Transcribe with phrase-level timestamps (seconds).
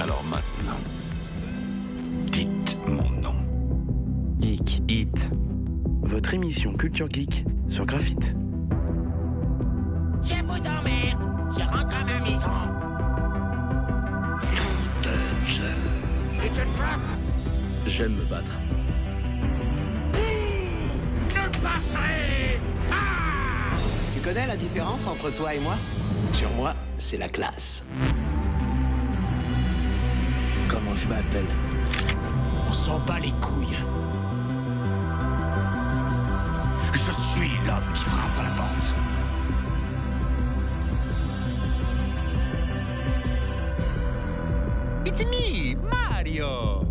[0.00, 0.78] Alors maintenant,
[2.30, 3.34] dites mon nom.
[4.40, 5.30] Geek Hit.
[6.02, 8.36] Votre émission Culture Geek sur Graphite.
[10.22, 11.20] Je vous emmerde.
[11.50, 12.48] Je rentre à ma maison.
[16.44, 17.00] It's a trap.
[17.86, 18.58] J'aime me battre.
[20.14, 23.76] Ne passerez pas.
[24.14, 25.74] Tu connais la différence entre toi et moi?
[26.32, 27.84] Sur moi, c'est la classe.
[31.10, 33.78] On s'en bat les couilles.
[36.92, 38.94] Je suis l'homme qui frappe à la porte.
[45.06, 46.87] It's me, Mario.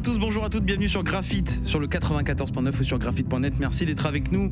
[0.00, 3.52] À tous, bonjour à toutes, bienvenue sur Graphite, sur le 94.9 ou sur graphite.net.
[3.60, 4.50] Merci d'être avec nous.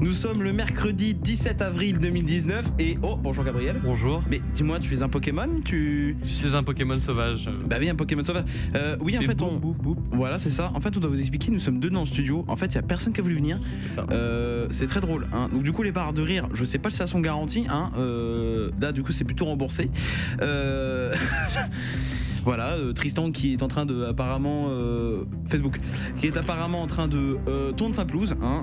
[0.00, 3.80] Nous sommes le mercredi 17 avril 2019 et oh, bonjour Gabriel.
[3.82, 6.18] Bonjour, Mais dis-moi, tu es un Pokémon Tu.
[6.26, 7.48] je suis un Pokémon sauvage.
[7.66, 8.44] Bah oui, un Pokémon sauvage.
[8.74, 9.56] Euh, oui, en fait, boum, on.
[9.56, 9.96] boum, boum.
[10.10, 10.70] Voilà, c'est ça.
[10.74, 12.44] En fait, on doit vous expliquer, nous sommes deux dans le studio.
[12.46, 13.60] En fait, il y a personne qui a voulu venir.
[13.86, 14.06] C'est ça.
[14.12, 15.26] Euh, c'est très drôle.
[15.32, 15.48] hein.
[15.50, 17.64] Donc du coup les barres de rire, je sais pas si ça sont garanties.
[17.70, 17.92] Hein.
[17.96, 19.88] Euh, là du coup c'est plutôt remboursé.
[22.44, 25.80] Voilà, euh, Tristan qui est en train de apparemment euh, Facebook,
[26.18, 28.34] qui est apparemment en train de euh, tondre sa pelouse.
[28.42, 28.62] Hein.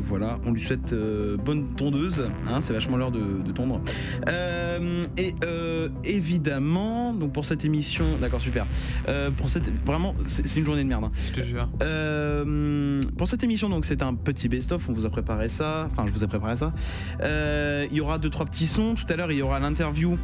[0.00, 0.94] Voilà, on lui souhaite
[1.44, 2.22] bonne tondeuse.
[2.46, 2.60] Hein.
[2.60, 3.80] C'est vachement l'heure de, de tondre.
[5.16, 5.34] Et
[6.04, 8.66] évidemment, donc pour cette émission, d'accord super.
[9.36, 11.04] Pour cette vraiment, c'est une journée de merde.
[11.04, 11.12] hein.
[11.28, 11.68] Je te jure.
[11.82, 14.88] Euh, pour cette émission, donc c'est un petit best-of.
[14.88, 15.88] On vous a préparé ça.
[15.90, 16.72] Enfin, je vous ai préparé ça.
[17.22, 18.94] Euh, il y aura deux trois petits sons.
[18.94, 20.18] Tout à l'heure, il y aura l'interview.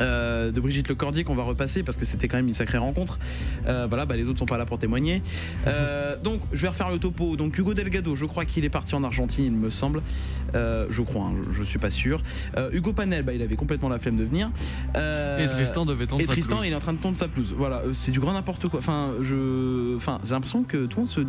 [0.00, 3.18] Euh, de Brigitte Lecordier qu'on va repasser parce que c'était quand même une sacrée rencontre.
[3.66, 5.22] Euh, voilà, bah, les autres sont pas là pour témoigner.
[5.66, 7.36] Euh, donc je vais refaire le topo.
[7.36, 10.02] Donc Hugo Delgado, je crois qu'il est parti en Argentine, il me semble.
[10.54, 12.22] Je crois, hein, je, je suis pas sûr.
[12.72, 14.50] Hugo Panel, bah, il avait complètement la flemme de venir.
[14.96, 16.68] Et Tristan devait tendre et sa Tristan, pelouse.
[16.68, 17.54] il est en train de tondre sa pelouse.
[17.56, 18.78] Voilà, c'est du grand n'importe quoi.
[18.80, 21.20] Enfin, je, enfin, j'ai l'impression que tout le monde se,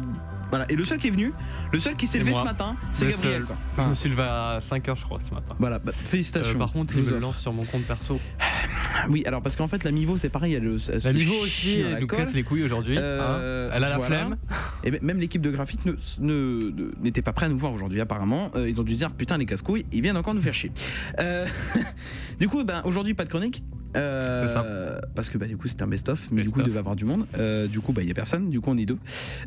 [0.58, 0.72] voilà.
[0.72, 1.32] Et le seul qui est venu,
[1.72, 2.42] le seul qui s'est levé moi.
[2.42, 3.44] ce matin, c'est Gabriel.
[3.46, 3.56] Quoi.
[3.76, 5.56] je Enfin, me suis levé à 5h, je crois, ce matin.
[5.60, 6.60] voilà, bah, Euh, félicitations.
[6.60, 8.20] par contre, il me lance sur mon compte perso.
[9.10, 11.80] Oui, alors parce qu'en fait, la Mivo, c'est pareil, elle, elle se La chie aussi,
[11.82, 12.96] elle nous casse les couilles aujourd'hui.
[12.98, 13.72] Euh, hein.
[13.76, 14.38] Elle a la flemme.
[14.84, 18.00] Et même l'équipe de graphite ne- ne- ne- n'était pas prêt à nous voir aujourd'hui
[18.02, 18.52] apparemment.
[18.56, 20.72] Euh, ils ont dû se dire putain les casse-couilles, ils viennent encore nous faire chier.
[21.20, 21.46] Euh,
[22.40, 23.64] du coup, ben, aujourd'hui pas de chronique.
[23.96, 26.80] Euh, parce que bah, du coup c'est un best-of, mais du coup il devait y
[26.80, 27.26] avoir du monde.
[27.38, 28.98] Euh, du coup bah il y a personne, du coup on est deux.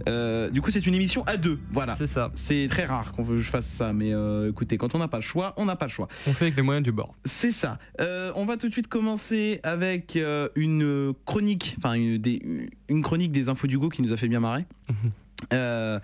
[0.09, 1.97] Euh, du coup c'est une émission à deux, voilà.
[1.97, 2.31] C'est ça.
[2.35, 4.13] C'est très rare qu'on je fasse ça, mais
[4.49, 6.09] écoutez, quand on n'a pas le choix, on n'a pas le choix.
[6.27, 7.15] On fait avec les moyens du bord.
[7.25, 7.79] C'est ça.
[8.01, 10.19] On va tout de suite commencer avec
[10.57, 12.43] une chronique, enfin une, des-
[12.89, 14.65] une chronique des infos d'Hugo qui nous a fait bien marrer.
[14.89, 15.11] Mhm.
[15.53, 16.01] Ah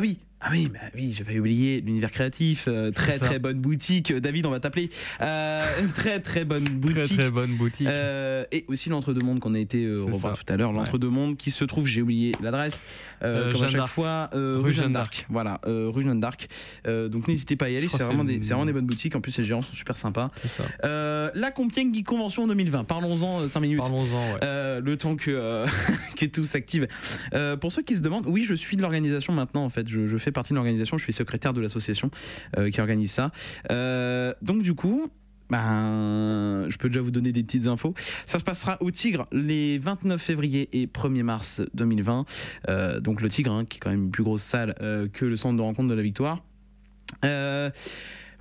[0.00, 4.12] oui, ah oui, bah oui, j'avais oublié l'univers créatif, euh, très très bonne boutique.
[4.14, 4.90] David, on va t'appeler.
[5.22, 5.64] Euh,
[5.94, 7.16] très très bonne Très boutique.
[7.18, 7.86] très bonne boutique.
[7.86, 10.72] Euh, et aussi l'entre-deux-mondes qu'on a été euh, revoir tout à l'heure.
[10.72, 12.82] L'entre-deux-mondes qui se trouve, j'ai oublié l'adresse,
[13.22, 15.26] euh, Euh, comme à chaque fois, euh, Rue Jeanne d'Arc.
[15.30, 16.48] Voilà, euh, rue Jeanne d'Arc.
[16.86, 19.16] Euh, donc n'hésitez pas à y aller, c'est vraiment, des- vraiment des bonnes boutiques.
[19.16, 20.30] En plus, les gérants sont super sympas.
[20.36, 20.64] Ça.
[20.84, 23.78] Euh, la Compiègne Geek Convention 2020, parlons-en 5 minutes.
[23.80, 24.40] Parlons-en, ouais.
[24.44, 25.66] Euh, le temps que, euh,
[26.16, 26.86] que tout s'active.
[27.34, 29.64] Euh, pour ceux qui se demandent, oui, je suis de l'organisation maintenant.
[29.64, 30.98] En fait, je, je fais partie de l'organisation.
[30.98, 32.10] Je suis secrétaire de l'association
[32.56, 33.32] euh, qui organise ça.
[33.70, 35.10] Euh, donc du coup.
[35.48, 37.94] Ben, je peux déjà vous donner des petites infos.
[38.26, 42.24] Ça se passera au Tigre les 29 février et 1er mars 2020.
[42.68, 44.74] Euh, donc le Tigre, hein, qui est quand même une plus grosse salle
[45.12, 46.42] que le centre de rencontre de la Victoire.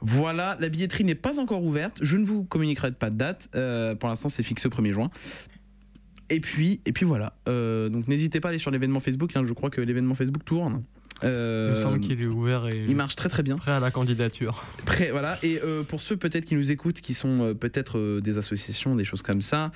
[0.01, 1.99] Voilà, la billetterie n'est pas encore ouverte.
[2.01, 3.49] Je ne vous communiquerai pas de date.
[3.99, 5.11] Pour l'instant, c'est fixé au 1er juin.
[6.31, 7.33] Et puis, et puis voilà.
[7.45, 9.29] Donc n'hésitez pas à aller sur l'événement Facebook.
[9.35, 9.43] hein.
[9.47, 10.81] je crois que l'événement Facebook tourne.
[11.21, 13.55] Il Euh, me semble qu'il est ouvert et il marche très très bien.
[13.57, 14.65] prêt à la candidature.
[14.85, 15.39] Prêt, voilà.
[15.43, 19.05] Et euh, pour ceux peut-être qui nous écoutent, qui sont euh, peut-être des associations, des
[19.05, 19.71] choses comme ça,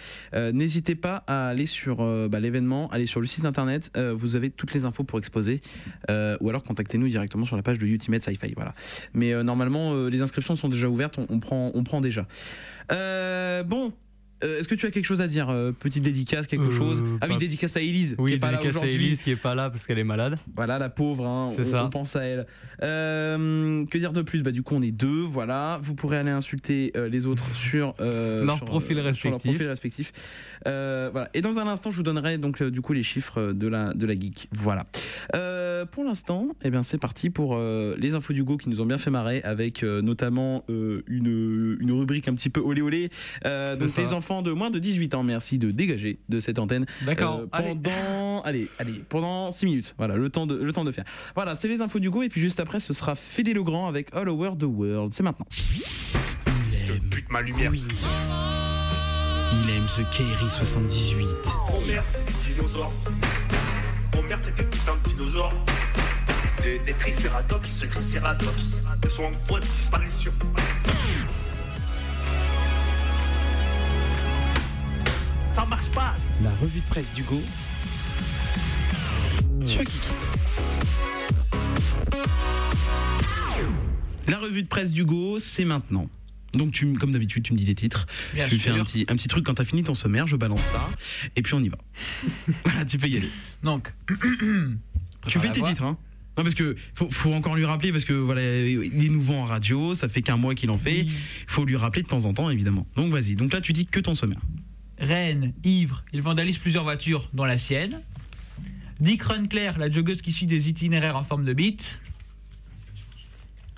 [0.54, 1.98] n'hésitez pas à aller sur
[2.30, 3.92] bah, l'événement, aller sur le site internet.
[4.16, 5.62] vous avez toutes les infos pour exposer,
[6.10, 8.54] ou alors contactez-nous directement sur la page de Ultimate Sci-Fi.
[8.56, 8.74] Voilà.
[9.14, 11.18] Mais normalement, les inscriptions sont déjà ouvertes.
[11.18, 12.28] On, on prend, on prend déjà.
[12.90, 13.94] Bon.
[14.44, 17.02] Euh, Est-ce que tu as quelque chose à dire euh, Petite dédicace, quelque Euh, chose?
[17.22, 19.06] Ah oui, dédicace à Elise, qui Oui, est pas là dédicace à aujourd'hui.
[19.06, 20.38] Elise qui est pas là parce qu'elle est malade.
[20.56, 21.86] Voilà, la pauvre, hein, on, ça.
[21.86, 22.46] on pense à elle.
[22.82, 24.42] Que dire de plus?
[24.44, 25.80] Bah du coup on est deux, voilà.
[25.84, 29.52] Vous pourrez aller insulter les autres sur Leur sur, profil sur leur respectif.
[29.52, 30.12] profil respectif.
[30.66, 31.30] Voilà.
[31.34, 34.06] Et dans un instant, je vous donnerai donc du coup les chiffres de la de
[34.06, 34.48] la geek.
[34.54, 34.86] Voilà.
[35.92, 38.98] Pour l'instant, eh bien c'est parti pour les infos du Go qui nous ont bien
[38.98, 43.10] fait marrer avec notamment une une rubrique un petit peu olé olé.
[43.44, 44.02] Donc ça.
[44.02, 46.86] les enfants de moins de 18 ans, merci de dégager de cette antenne.
[47.02, 47.40] D'accord.
[47.40, 47.76] Euh, allez.
[47.76, 49.96] pendant pendant, allez, allez, pendant 6 minutes.
[49.98, 51.06] Voilà, le temps de, le temps de faire.
[51.36, 54.14] Voilà, c'est les infos du go et puis juste après, ce sera Fédé Legrand avec
[54.14, 55.14] All Over the World.
[55.14, 55.46] C'est maintenant.
[57.10, 57.72] Pute ma lumière.
[57.74, 61.26] Il aime ce KRI 78.
[61.46, 62.94] Oh merde, c'est des dinosaures.
[64.16, 65.54] Oh merde, c'est des putains de dinosaures.
[66.62, 68.84] Des, des tricératops, tricératops.
[69.04, 70.32] Ils sont en voie de disparition.
[75.50, 76.16] Ça marche pas.
[76.44, 77.42] La revue de presse du go.
[79.66, 80.10] Sur Kikit.
[84.28, 86.08] La revue de presse du go, c'est maintenant.
[86.54, 88.08] Donc, tu, comme d'habitude, tu me dis des titres.
[88.34, 90.36] Bien tu me fais un petit, un petit truc quand t'as fini ton sommaire, je
[90.36, 90.90] balance ça.
[91.36, 91.78] Et puis on y va.
[92.64, 93.30] voilà, tu peux y aller.
[93.64, 93.94] Donc,
[95.28, 95.70] Tu fais tes voix.
[95.70, 95.98] titres, hein
[96.38, 99.44] non parce que faut, faut encore lui rappeler parce que voilà il est nouveau en
[99.44, 101.02] radio, ça fait qu'un mois qu'il en fait.
[101.02, 101.12] Il
[101.48, 102.88] faut lui rappeler de temps en temps évidemment.
[102.96, 103.36] Donc vas-y.
[103.36, 104.40] Donc là tu dis que ton sommaire.
[105.00, 108.02] Rennes, ivre, il vandalise plusieurs voitures, dont la sienne.
[109.00, 112.02] Dick Runclair, la joggeuse qui suit des itinéraires en forme de bite.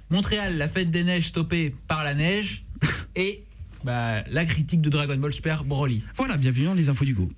[0.09, 2.63] Montréal, la fête des neiges stoppée par la neige.
[3.15, 3.43] Et
[3.83, 6.03] bah, la critique de Dragon Ball Super Broly.
[6.15, 7.29] Voilà, bienvenue dans les infos du go.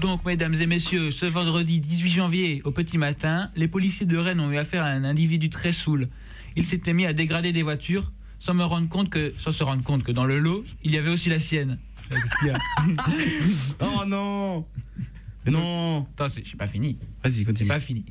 [0.00, 4.40] Donc, mesdames et messieurs, ce vendredi 18 janvier, au petit matin, les policiers de Rennes
[4.40, 6.08] ont eu affaire à un individu très saoul.
[6.56, 8.10] Il s'était mis à dégrader des voitures
[8.40, 10.98] sans me rendre compte que, sans se rendre compte que dans le lot, il y
[10.98, 11.78] avait aussi la sienne.
[13.80, 14.66] Oh non
[15.46, 16.98] Non Attends, j'ai pas fini.
[17.22, 17.68] Vas-y, continue.
[17.68, 18.04] pas fini.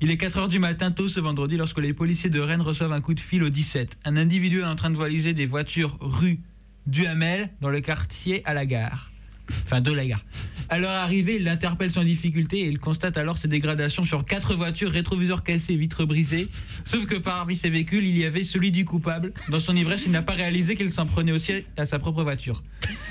[0.00, 3.00] Il est 4h du matin tôt ce vendredi lorsque les policiers de Rennes reçoivent un
[3.00, 3.98] coup de fil au 17.
[4.04, 6.40] Un individu est en train de valiser des voitures rue
[6.86, 9.10] Duhamel dans le quartier à la gare.
[9.50, 10.24] Enfin, de la gare.
[10.70, 14.54] À leur arrivée, il l'interpelle sans difficulté et il constate alors ces dégradations sur quatre
[14.54, 16.48] voitures, rétroviseurs cassés, vitres brisées.
[16.86, 19.32] Sauf que parmi ces véhicules, il y avait celui du coupable.
[19.50, 22.62] Dans son ivresse, il n'a pas réalisé qu'il s'en prenait aussi à sa propre voiture.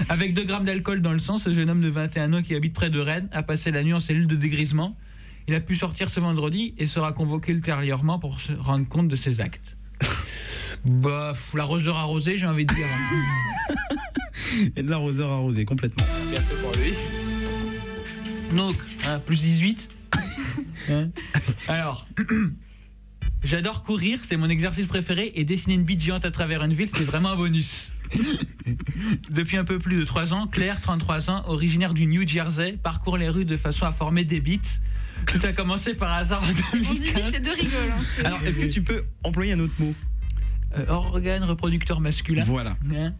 [0.09, 2.73] Avec 2 grammes d'alcool dans le sang, ce jeune homme de 21 ans qui habite
[2.73, 4.97] près de Rennes a passé la nuit en cellule de dégrisement.
[5.47, 9.15] Il a pu sortir ce vendredi et sera convoqué ultérieurement pour se rendre compte de
[9.15, 9.77] ses actes.
[10.85, 12.85] Bah, l'arroseur arrosé, j'ai envie de dire.
[14.75, 16.05] Et de l'arroseur arrosé complètement.
[16.29, 16.93] Bientôt pour lui.
[18.55, 18.75] Donc,
[19.05, 19.89] hein, plus 18.
[20.89, 21.09] Hein
[21.69, 22.05] Alors,
[23.43, 26.89] j'adore courir, c'est mon exercice préféré, et dessiner une bite géante à travers une ville,
[26.93, 27.93] c'est vraiment un bonus.
[29.31, 33.17] Depuis un peu plus de 3 ans, Claire, 33 ans, originaire du New Jersey, parcourt
[33.17, 34.81] les rues de façon à former des bites.
[35.25, 37.31] Tout a commencé par hasard en On dit vite, 2015.
[37.31, 37.93] les deux rigolent.
[37.97, 39.93] hein, c'est- Alors, est-ce que tu peux employer un autre mot?
[40.75, 42.43] Euh, organe reproducteur masculin.
[42.45, 42.75] Voilà.
[42.95, 43.13] Hein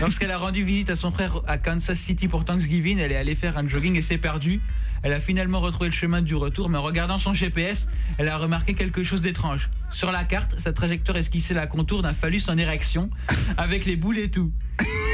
[0.00, 3.34] Lorsqu'elle a rendu visite à son frère à Kansas City pour Thanksgiving, elle est allée
[3.34, 4.60] faire un jogging et s'est perdue.
[5.02, 8.36] Elle a finalement retrouvé le chemin du retour, mais en regardant son GPS, elle a
[8.36, 9.70] remarqué quelque chose d'étrange.
[9.90, 13.10] Sur la carte, sa trajectoire esquissait la contour d'un phallus en érection,
[13.56, 14.52] avec les boules et tout.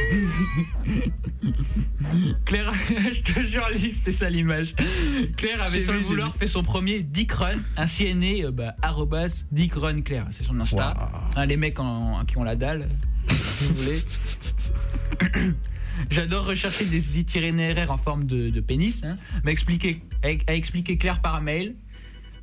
[2.45, 2.73] Claire,
[3.13, 4.75] je te jure, c'était ça l'image.
[5.37, 8.75] Claire avait sans le vouloir fait son premier Dick Run, ainsi est né euh, bah,
[8.83, 10.95] arrobas Dick Run Claire, c'est son Insta.
[11.37, 12.89] Hein, les mecs en- qui ont la dalle,
[13.29, 13.99] si vous voulez.
[16.11, 20.99] J'adore rechercher des itinéraires en forme de, de pénis, hein, m'a expliqué, a, a expliqué
[20.99, 21.75] Claire par mail.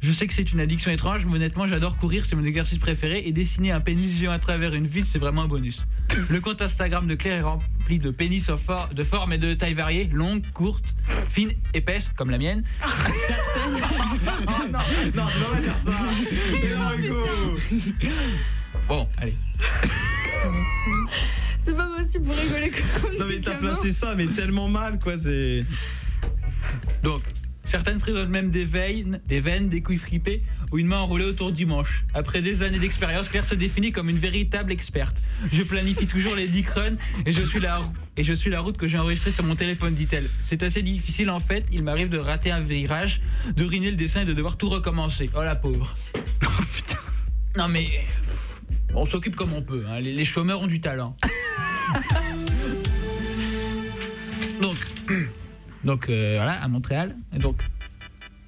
[0.03, 3.23] Je sais que c'est une addiction étrange, mais honnêtement, j'adore courir, c'est mon exercice préféré.
[3.25, 5.85] Et dessiner un pénis géant à travers une ville, c'est vraiment un bonus.
[6.29, 9.75] Le compte Instagram de Claire est rempli de pénis for- de formes et de tailles
[9.75, 10.93] variées, longues, courtes,
[11.31, 12.63] fines, épaisses, comme la mienne.
[14.73, 14.81] non, non,
[15.31, 15.93] tu vas pas dire ça.
[18.89, 19.33] Bon, allez.
[21.57, 25.17] C'est pas possible pour rigoler comme Non mais t'as placé ça mais tellement mal quoi,
[25.17, 25.65] c'est.
[27.01, 27.21] Donc,
[27.65, 30.41] certaines présentent même des veines, des veines, des couilles fripées
[30.71, 32.03] ou une main enroulée autour du manche.
[32.13, 35.21] Après des années d'expérience, Claire se définit comme une véritable experte.
[35.51, 37.81] Je planifie toujours les dick runs et je suis la,
[38.17, 40.29] et je suis la route que j'ai enregistrée sur mon téléphone, dit-elle.
[40.41, 43.21] C'est assez difficile en fait, il m'arrive de rater un virage,
[43.55, 45.29] de ruiner le dessin et de devoir tout recommencer.
[45.35, 45.95] Oh la pauvre.
[47.57, 47.87] Non mais...
[48.95, 49.99] On s'occupe comme on peut, hein.
[49.99, 51.17] les, les chômeurs ont du talent.
[54.61, 54.77] Donc,
[55.83, 57.15] donc euh, voilà, à Montréal.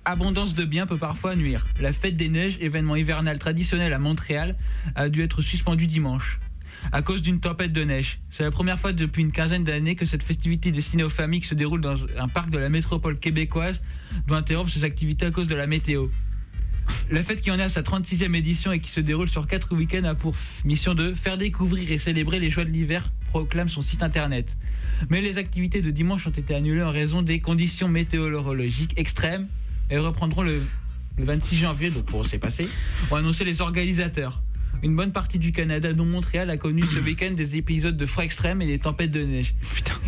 [0.06, 1.66] Abondance de biens peut parfois nuire.
[1.80, 4.56] La fête des neiges, événement hivernal traditionnel à Montréal,
[4.96, 6.40] a dû être suspendue dimanche
[6.92, 8.20] à cause d'une tempête de neige.
[8.30, 11.48] C'est la première fois depuis une quinzaine d'années que cette festivité destinée aux familles qui
[11.48, 13.82] se déroule dans un parc de la métropole québécoise
[14.28, 16.08] doit interrompre ses activités à cause de la météo.
[17.10, 19.76] La fête qui en est à sa 36e édition et qui se déroule sur 4
[19.76, 23.82] week-ends a pour mission de faire découvrir et célébrer les joies de l'hiver, proclame son
[23.82, 24.56] site internet.
[25.10, 29.48] Mais les activités de dimanche ont été annulées en raison des conditions météorologiques extrêmes
[29.90, 30.62] et reprendront le,
[31.18, 32.68] le 26 janvier, donc bon, c'est passé,
[33.12, 34.42] ont annoncé les organisateurs.
[34.84, 38.24] une bonne partie du Canada, dont Montréal, a connu ce week-end des épisodes de froid
[38.24, 39.56] extrême et des tempêtes de neige.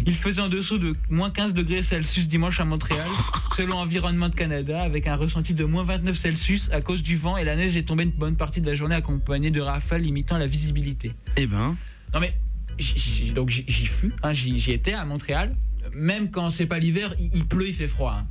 [0.06, 3.08] Il faisait en dessous de moins 15 degrés Celsius dimanche à Montréal,
[3.56, 7.38] selon Environnement de Canada, avec un ressenti de moins 29 Celsius à cause du vent
[7.38, 10.38] et la neige est tombée une bonne partie de la journée accompagnée de rafales limitant
[10.38, 11.14] la visibilité.
[11.38, 11.76] Eh ben.
[12.14, 12.34] Non mais
[12.78, 15.56] j- donc j'y fus, hein, j'y étais à Montréal.
[15.94, 18.14] Même quand c'est pas l'hiver, il, il pleut, il fait froid.
[18.22, 18.28] hein.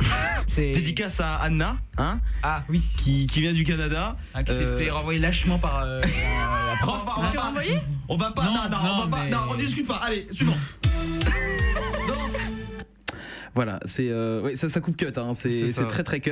[0.56, 4.16] Dédicace à Anna, hein, Ah oui, qui, qui vient du Canada.
[4.34, 7.00] hein, qui s'est Euh, fait renvoyer lâchement par euh, la prof.
[7.02, 7.52] On va- on pas-
[8.08, 9.96] On va pas, Non, non, non, on va pas, mais- non, on discute pas.
[9.96, 10.56] Allez, suivant.
[13.54, 16.30] Voilà, c'est euh, ouais, ça, ça coupe cut, hein, c'est très très cut.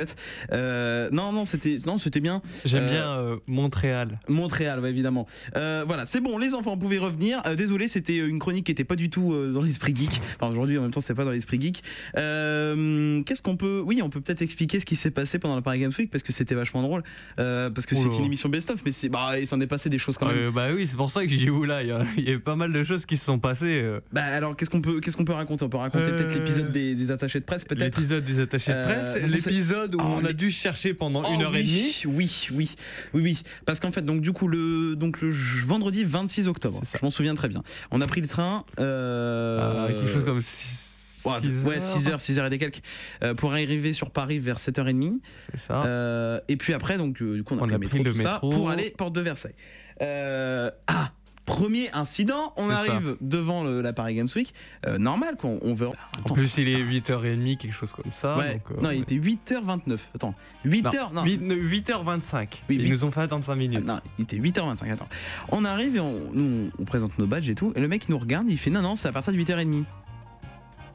[0.51, 2.41] Euh, non, non, c'était non, c'était bien.
[2.65, 4.19] J'aime Euh, bien Montréal.
[4.27, 5.27] Montréal, ouais, évidemment.
[5.53, 7.41] Voilà, c'est bon, les enfants pouvaient revenir.
[7.45, 10.21] Euh, désolé, c'était une chronique qui était pas du tout dans l'esprit geek.
[10.39, 11.83] Enfin, aujourd'hui, en même temps, c'est pas dans l'esprit geek.
[12.13, 13.81] Qu'est-ce qu'on peut.
[13.85, 16.23] Oui, on peut peut-être expliquer ce qui s'est passé pendant la Paris Games Week parce
[16.23, 17.03] que c'était vachement drôle.
[17.37, 20.17] Parce que c'est une émission best-of, mais c'est bah, il s'en est passé des choses
[20.17, 20.51] quand même.
[20.51, 22.71] Bah oui, c'est pour ça que j'ai dit oula, il y, a- eu pas mal
[22.73, 23.83] de choses qui se sont passées.
[24.11, 25.63] Bah, alors, qu'est-ce qu'on peut, qu'est-ce qu'on peut raconter?
[25.65, 28.77] On peut raconter peut-être l'épisode des, des attachés de presse, peut-être L'épisode des attachés de
[28.77, 31.63] Euh, presse, l'épisode où Oh, on a dû chercher pendant Oh une heure oui, et
[31.63, 32.01] demie.
[32.05, 32.75] Oui, oui,
[33.13, 33.43] oui, oui.
[33.65, 35.29] Parce qu'en fait, donc du coup, le, donc le
[35.65, 37.63] vendredi 26 octobre, je m'en souviens très bien.
[37.91, 38.63] On a pris le train.
[38.79, 40.89] Euh, Euh, quelque chose comme 6
[41.23, 42.81] Ouais, 6h, 6h et des quelques,
[43.23, 45.19] euh, pour arriver sur Paris vers 7h30.
[45.51, 45.83] C'est ça.
[45.85, 48.17] Euh, et puis après, donc, euh, du coup, on a On pris le métro, tout
[48.17, 48.49] ça, métro.
[48.49, 49.53] pour aller porte de Versailles.
[49.99, 51.11] Ah
[51.45, 52.77] Premier incident, on ça.
[52.79, 54.53] arrive devant le- la Paris Games Week.
[54.85, 55.87] Euh, normal, qu'on on veut.
[55.87, 58.37] en plus, il est 8h30, quelque chose comme ça.
[58.37, 59.99] ouais, donc, euh, non, il était 8h29.
[60.15, 61.11] Attends, 8h.
[61.13, 62.61] Non, 8h25.
[62.69, 63.85] Oui, Ils huit- nous ont fait attendre 5 Ah, minutes.
[63.85, 64.91] non, il était 8h25.
[64.91, 65.09] Attends.
[65.49, 67.73] On arrive et on, nous, on présente nos badges et tout.
[67.75, 69.83] Et le mec, il nous regarde, il fait non, non, c'est à partir de 8h30.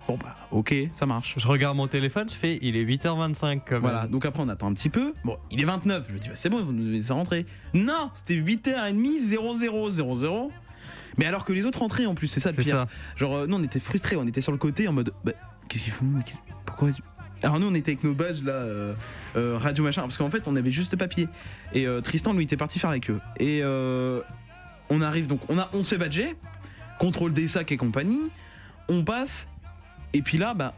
[0.06, 1.34] Bon, bah, ok, ça marche.
[1.36, 3.80] Je regarde mon téléphone, je fais il est 8h25 quand même.
[3.80, 5.14] Voilà, donc après on attend un petit peu.
[5.24, 6.06] Bon, il est 29.
[6.08, 7.46] Je me dis, bah, c'est bon, vous nous laissez rentrer.
[7.74, 10.52] Non, c'était 8h30, 00, 00.
[11.18, 12.76] Mais alors que les autres rentraient en plus, c'est ça le pire.
[12.76, 12.86] ça.
[13.16, 15.32] Genre, euh, nous on était frustrés, on était sur le côté en mode, bah,
[15.68, 16.04] qu'est-ce qu'ils font
[16.66, 16.90] Pourquoi
[17.42, 18.94] alors nous on était avec nos badges là, euh,
[19.36, 21.28] euh, radio machin, parce qu'en fait on avait juste papier.
[21.74, 23.20] Et euh, Tristan lui était parti faire la queue.
[23.38, 23.62] Et
[24.88, 26.36] on arrive donc, on, a, on se fait badger,
[26.98, 28.30] contrôle des sacs et compagnie,
[28.88, 29.48] on passe,
[30.16, 30.74] et puis là bah...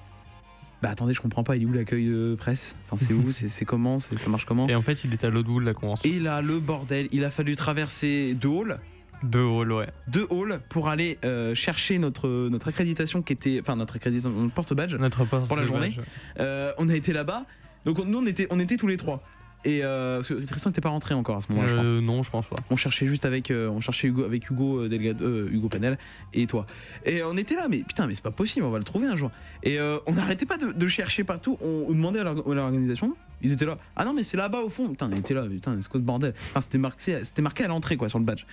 [0.81, 2.77] Bah attendez, je comprends pas, il est où l'accueil de presse?
[2.89, 3.33] Enfin c'est où?
[3.33, 3.99] C'est comment?
[3.99, 4.69] Ça marche comment?
[4.69, 6.09] Et en fait, il est à l'autre bout de la convention.
[6.09, 8.79] Et là le bordel, il a fallu traverser deux halls
[9.25, 9.89] De hall, ouais.
[10.07, 13.59] deux halls pour aller euh, chercher notre, notre accréditation qui était.
[13.61, 14.95] Enfin, notre accréditation, notre porte-badge.
[14.95, 15.97] Notre porte Pour la journée.
[16.39, 17.45] Euh, on a été là-bas.
[17.85, 19.21] Donc, on- nous, on était, on était tous les trois.
[19.65, 21.73] Et euh, parce que Tristan n'était pas rentré encore à ce moment-là.
[21.83, 22.57] Euh, non, je pense pas.
[22.71, 25.99] On cherchait juste avec, euh, on cherchait Hugo, avec Hugo euh, Delgado, Hugo Panel
[26.33, 26.65] et toi.
[27.05, 29.17] Et on était là, mais putain, mais c'est pas possible, on va le trouver un
[29.17, 29.31] jour.
[29.65, 31.59] Et on n'arrêtait pas de, de chercher partout.
[31.61, 33.15] On, on demandait à l'org- à l'organisation.
[33.43, 33.79] Ils étaient là.
[33.97, 34.89] Ah non, mais c'est là-bas au fond.
[34.89, 35.43] Putain, on était là.
[35.43, 36.35] Putain, c'est quoi ce bordel?
[36.51, 38.45] Enfin, c'était marqué, c'était marqué à l'entrée, quoi, sur le badge.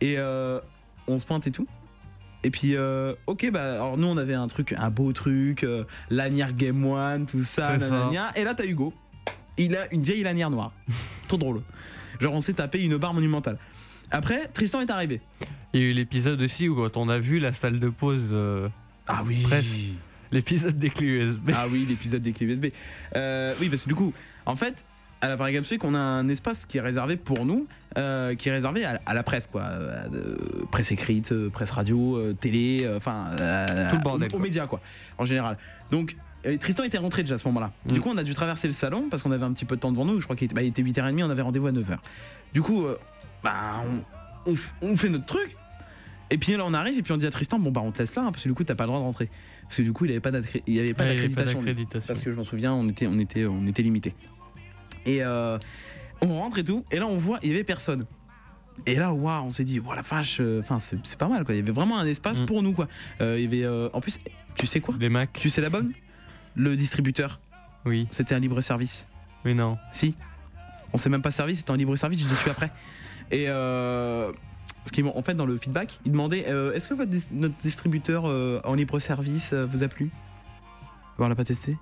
[0.00, 0.16] Et
[1.06, 1.66] on se pointe et tout.
[2.44, 5.82] Et puis, euh, ok, bah, alors nous on avait un truc, un beau truc, euh,
[6.10, 7.90] lanière Game One, tout ça, C'est ça.
[7.90, 8.30] nanana.
[8.36, 8.92] Et là, t'as Hugo.
[9.58, 10.72] Il a une vieille lanière noire.
[11.28, 11.62] Trop drôle.
[12.20, 13.58] Genre, on s'est tapé une barre monumentale.
[14.10, 15.20] Après, Tristan est arrivé.
[15.72, 18.30] Il y a eu l'épisode aussi où quand on a vu la salle de pause,
[18.32, 18.68] euh,
[19.08, 19.42] Ah oui.
[19.42, 19.78] Presque.
[20.32, 21.50] l'épisode des clés USB.
[21.54, 22.66] Ah oui, l'épisode des clés USB.
[23.16, 24.12] Euh, oui, parce que du coup,
[24.46, 24.84] en fait,
[25.20, 27.66] à la Paris Games Week, on a un espace qui est réservé pour nous,
[27.98, 29.62] euh, qui est réservé à, à la presse, quoi.
[29.62, 30.36] Euh,
[30.70, 33.30] presse écrite, presse radio, télé, enfin.
[33.90, 34.40] Tout le bordel, Aux, aux quoi.
[34.46, 34.80] médias, quoi,
[35.18, 35.58] en général.
[35.90, 36.16] Donc.
[36.46, 37.72] Euh, Tristan était rentré déjà à ce moment-là.
[37.86, 38.00] Du Mm.
[38.00, 39.90] coup, on a dû traverser le salon parce qu'on avait un petit peu de temps
[39.92, 40.20] devant nous.
[40.20, 41.96] Je crois qu'il était, bah, était 8h30, on avait rendez-vous à 9h.
[42.54, 42.96] Du coup, euh,
[43.42, 43.82] bah,
[44.46, 45.56] on, on f- on fait notre truc.
[46.30, 47.98] Et puis là, on arrive et puis on dit à Tristan Bon, bah, on te
[48.00, 49.28] laisse là, hein, parce que du coup, t'as pas le droit de rentrer.
[49.62, 51.62] Parce que du coup, il il avait pas d'accréditation.
[52.06, 54.14] Parce que je m'en souviens, on était, on était, on était limité.
[55.04, 55.58] Et euh,
[56.22, 58.04] on rentre et tout, et là on voit, il y avait personne.
[58.86, 61.54] Et là, waouh, on s'est dit, waouh la vache, enfin c'est c'est pas mal quoi.
[61.54, 62.46] Il y avait vraiment un espace Mm.
[62.46, 62.88] pour nous quoi.
[63.20, 64.18] Euh, il y avait, euh, en plus,
[64.58, 64.94] tu sais quoi?
[64.98, 65.92] Les Mac, Tu sais la bonne?
[66.56, 67.40] Le distributeur,
[67.84, 68.08] oui.
[68.10, 69.06] c'était un libre service.
[69.44, 69.78] Mais non.
[69.92, 70.16] Si.
[70.92, 72.70] On s'est même pas servi, c'était un libre service, je l'ai su après.
[73.30, 74.32] Et euh,
[74.86, 77.56] ce qui, en fait, dans le feedback, il demandait euh, est-ce que votre dis- notre
[77.62, 80.10] distributeur euh, en libre service euh, vous a plu?
[81.18, 81.76] On l'a pas testé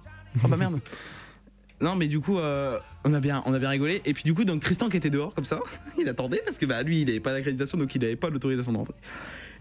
[0.44, 0.80] Oh bah merde
[1.80, 4.00] Non, mais du coup, euh, on, a bien, on a bien rigolé.
[4.04, 5.60] Et puis, du coup, donc Tristan qui était dehors, comme ça,
[5.98, 8.72] il attendait parce que bah, lui, il avait pas d'accréditation, donc il avait pas l'autorisation
[8.72, 8.94] de rentrer.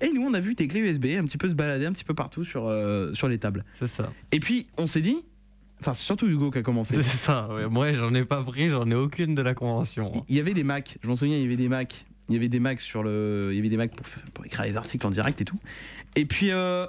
[0.04, 2.04] Et nous, on a vu tes clés USB un petit peu se balader un petit
[2.04, 3.64] peu partout sur, euh, sur les tables.
[3.80, 4.12] C'est ça.
[4.32, 5.18] Et puis, on s'est dit,
[5.80, 6.94] enfin, c'est surtout Hugo qui a commencé.
[6.96, 7.48] C'est ça.
[7.54, 7.68] ouais.
[7.68, 10.12] Moi, j'en ai pas pris, j'en ai aucune de la convention.
[10.28, 12.06] Il y avait des Macs, je m'en souviens, il y avait des Macs.
[12.30, 13.50] Il y avait des Macs sur le.
[13.52, 15.60] Il y avait des Macs pour, pour écrire les articles en direct et tout.
[16.16, 16.86] Et puis, euh,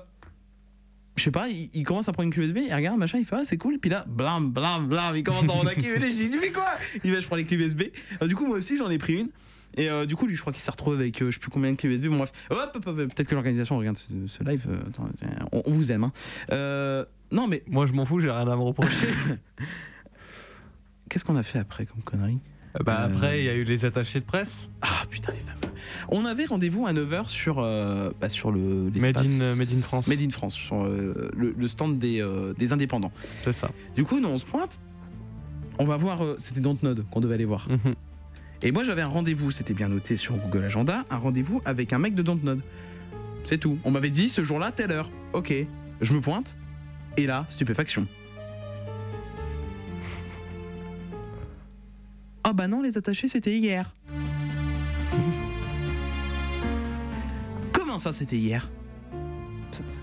[1.16, 3.24] je sais pas, il, il commence à prendre une clé USB, il regarde, machin, il
[3.24, 3.78] fait, ah, c'est cool.
[3.78, 6.00] Puis là, blam, blam, blam, il commence à en acquérir.
[6.00, 6.66] Je dis, tu fais quoi?
[7.04, 7.82] Il va, je prends les clés USB.
[8.16, 9.28] Alors, du coup, moi aussi, j'en ai pris une.
[9.76, 11.50] Et euh, du coup, lui, je crois qu'il s'est retrouvé avec euh, je sais plus
[11.50, 12.06] combien de clés USB.
[12.06, 14.66] Bon, bref, hop, hop, hop, peut-être que l'organisation regarde ce, ce live.
[14.68, 15.08] euh, attends,
[15.52, 16.04] on, on vous aime.
[16.04, 16.12] hein.
[16.52, 19.08] Euh, non, mais Moi, je m'en fous, j'ai rien à me reprocher.
[21.10, 22.38] qu'est-ce qu'on a fait après comme connerie
[22.84, 23.06] bah, Euh.
[23.06, 24.68] après, il y a eu les attachés de presse.
[24.82, 25.74] Ah putain, les fameux.
[26.08, 28.90] On avait rendez-vous à 9h sur, euh, bah, sur le.
[29.00, 30.08] Made in, euh, Made in France.
[30.08, 33.12] Made in France, sur euh, le, le stand des, euh, des indépendants.
[33.44, 33.70] C'est ça.
[33.94, 34.80] Du coup, nous, on se pointe.
[35.78, 36.24] On va voir.
[36.24, 37.68] euh, C'était Dontnod qu'on devait aller voir.
[37.68, 37.94] Mhm.
[38.66, 41.98] Et moi, j'avais un rendez-vous, c'était bien noté sur Google Agenda, un rendez-vous avec un
[41.98, 42.60] mec de Dontnod.
[43.44, 43.78] C'est tout.
[43.84, 45.10] On m'avait dit ce jour-là, telle heure.
[45.34, 45.52] Ok.
[46.00, 46.56] Je me pointe.
[47.18, 48.06] Et là, stupéfaction.
[52.42, 53.92] Ah bah non, les attachés, c'était hier.
[57.72, 58.70] Comment ça, c'était hier?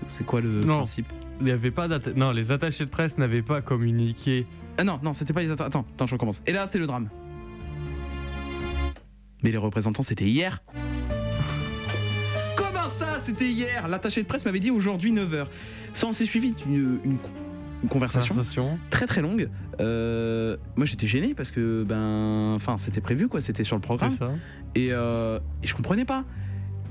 [0.06, 0.78] C'est- quoi le Non.
[0.78, 1.06] principe?
[1.40, 4.46] Il y avait pas Non, les attachés de presse n'avaient pas communiqué.
[4.78, 6.42] Ah non, non, c'était pas les atta- Attends, attends, je recommence.
[6.46, 7.08] Et là, c'est le drame.
[9.42, 10.62] Mais les représentants, c'était hier.
[12.56, 13.88] Comment ça, c'était hier?
[13.88, 15.46] L'attaché de presse m'avait dit aujourd'hui 9h.
[15.94, 17.18] Ça, on s'est suivi une, une-
[17.82, 18.78] une conversation Conversation.
[18.90, 19.50] très très longue.
[19.80, 23.40] Euh, moi, j'étais gêné parce que, ben, enfin, c'était prévu, quoi.
[23.40, 24.16] C'était sur le programme.
[24.76, 26.24] Et, euh, et je comprenais pas.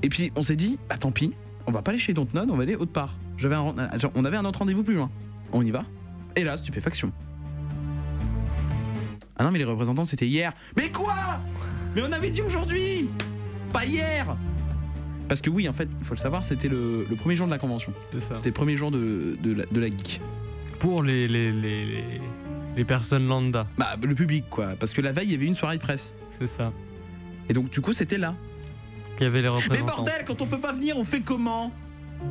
[0.02, 1.32] Et puis, on s'est dit, bah tant pis,
[1.66, 3.16] on va pas aller chez Dontnod, on va aller autre part.
[3.38, 3.74] J'avais un
[4.14, 5.10] on avait un autre rendez-vous plus loin.
[5.52, 5.84] On y va.
[6.36, 7.10] Et là, stupéfaction.
[9.38, 10.52] Ah non, mais les représentants, c'était hier.
[10.76, 11.14] Mais quoi?
[11.94, 13.08] Mais on avait dit aujourd'hui
[13.72, 14.36] Pas hier
[15.28, 17.52] Parce que oui, en fait, il faut le savoir, c'était le, le premier jour de
[17.52, 17.92] la convention.
[18.12, 18.34] C'est ça.
[18.34, 20.20] C'était le premier jour de, de, la, de la geek.
[20.78, 22.04] Pour les, les, les, les,
[22.76, 23.66] les personnes lambda.
[23.78, 24.70] Bah, le public, quoi.
[24.78, 26.14] Parce que la veille, il y avait une soirée de presse.
[26.38, 26.72] C'est ça.
[27.48, 28.34] Et donc, du coup, c'était là.
[29.20, 29.86] Il y avait les Mais représentants.
[29.96, 31.70] bordel, quand on peut pas venir, on fait comment?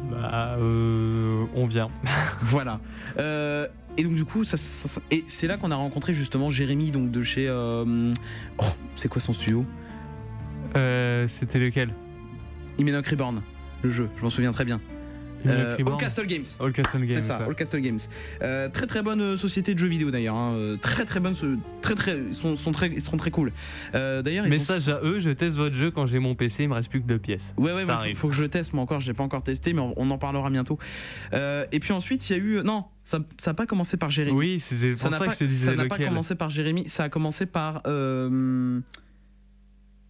[0.10, 1.89] Bah, euh, on vient.
[2.41, 2.80] Voilà.
[3.18, 6.50] Euh, et donc du coup, ça, ça- ça- et c'est là qu'on a rencontré justement
[6.50, 7.48] Jérémy, donc de chez.
[7.48, 8.13] euh,
[8.60, 8.63] oh,
[8.95, 9.65] c'est quoi son studio?
[10.75, 11.93] Euh, C'était lequel?
[12.77, 13.41] Imenoc Reborn,
[13.83, 14.10] le jeu.
[14.17, 14.79] Je m'en souviens très bien.
[15.48, 16.45] Euh, All Castle Games.
[16.60, 17.10] All Castle Games.
[17.19, 17.98] C'est ça, All Castle Games.
[18.43, 20.36] Euh, très très bonne société de jeux vidéo d'ailleurs.
[20.36, 20.77] hein.
[20.81, 21.33] Très très bonne,
[21.81, 23.51] très très, ils sont, sont très, ils seront très cool.
[23.95, 26.75] Euh, d'ailleurs, Message à eux, je teste votre jeu quand j'ai mon PC, il me
[26.75, 27.55] reste plus que deux pièces.
[27.57, 29.74] Ouais, ouais, Ça ouais, faut, que je teste, moi encore, je l'ai pas encore testé,
[29.74, 30.77] mais on, on en parlera bientôt.
[31.33, 32.61] Et puis ensuite, il y a eu.
[32.63, 32.85] Non,
[33.37, 34.37] ça n'a pas commencé par Jérémy.
[34.37, 36.87] Oui, c'est ça ça pas, que je te disais ça n'a pas commencé par Jérémy,
[36.89, 37.81] ça a commencé par.
[37.87, 38.79] euh,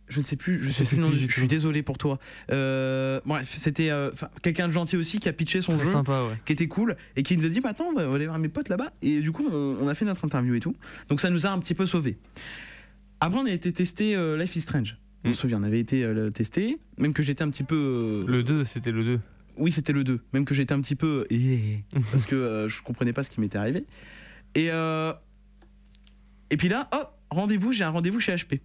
[0.07, 2.19] je ne sais plus, je, sais sais plus plus du- Je suis désolé pour toi.
[2.51, 4.11] Euh, bref, c'était euh,
[4.41, 6.35] quelqu'un de gentil aussi qui a pitché son Très jeu, sympa, ouais.
[6.45, 8.49] qui était cool, et qui nous a dit bah, Attends, on va aller voir mes
[8.49, 8.91] potes là-bas.
[9.01, 10.75] Et du coup, on, on a fait notre interview et tout.
[11.07, 12.17] Donc ça nous a un petit peu sauvés.
[13.21, 14.97] Après, on a été testé euh, Life is Strange.
[15.23, 15.33] On Mm.
[15.33, 18.25] se souvient, on avait été testé, même que j'étais un petit peu.
[18.27, 19.19] Le 2, c'était le 2.
[19.57, 20.19] Oui, c'était le 2.
[20.33, 21.25] Même que j'étais un petit peu.
[21.29, 23.85] eh, parce que euh, je comprenais pas ce qui m'était arrivé.
[24.55, 25.13] Et, euh,
[26.49, 28.59] et puis là, hop, rendez-vous, j'ai un rendez-vous chez HP.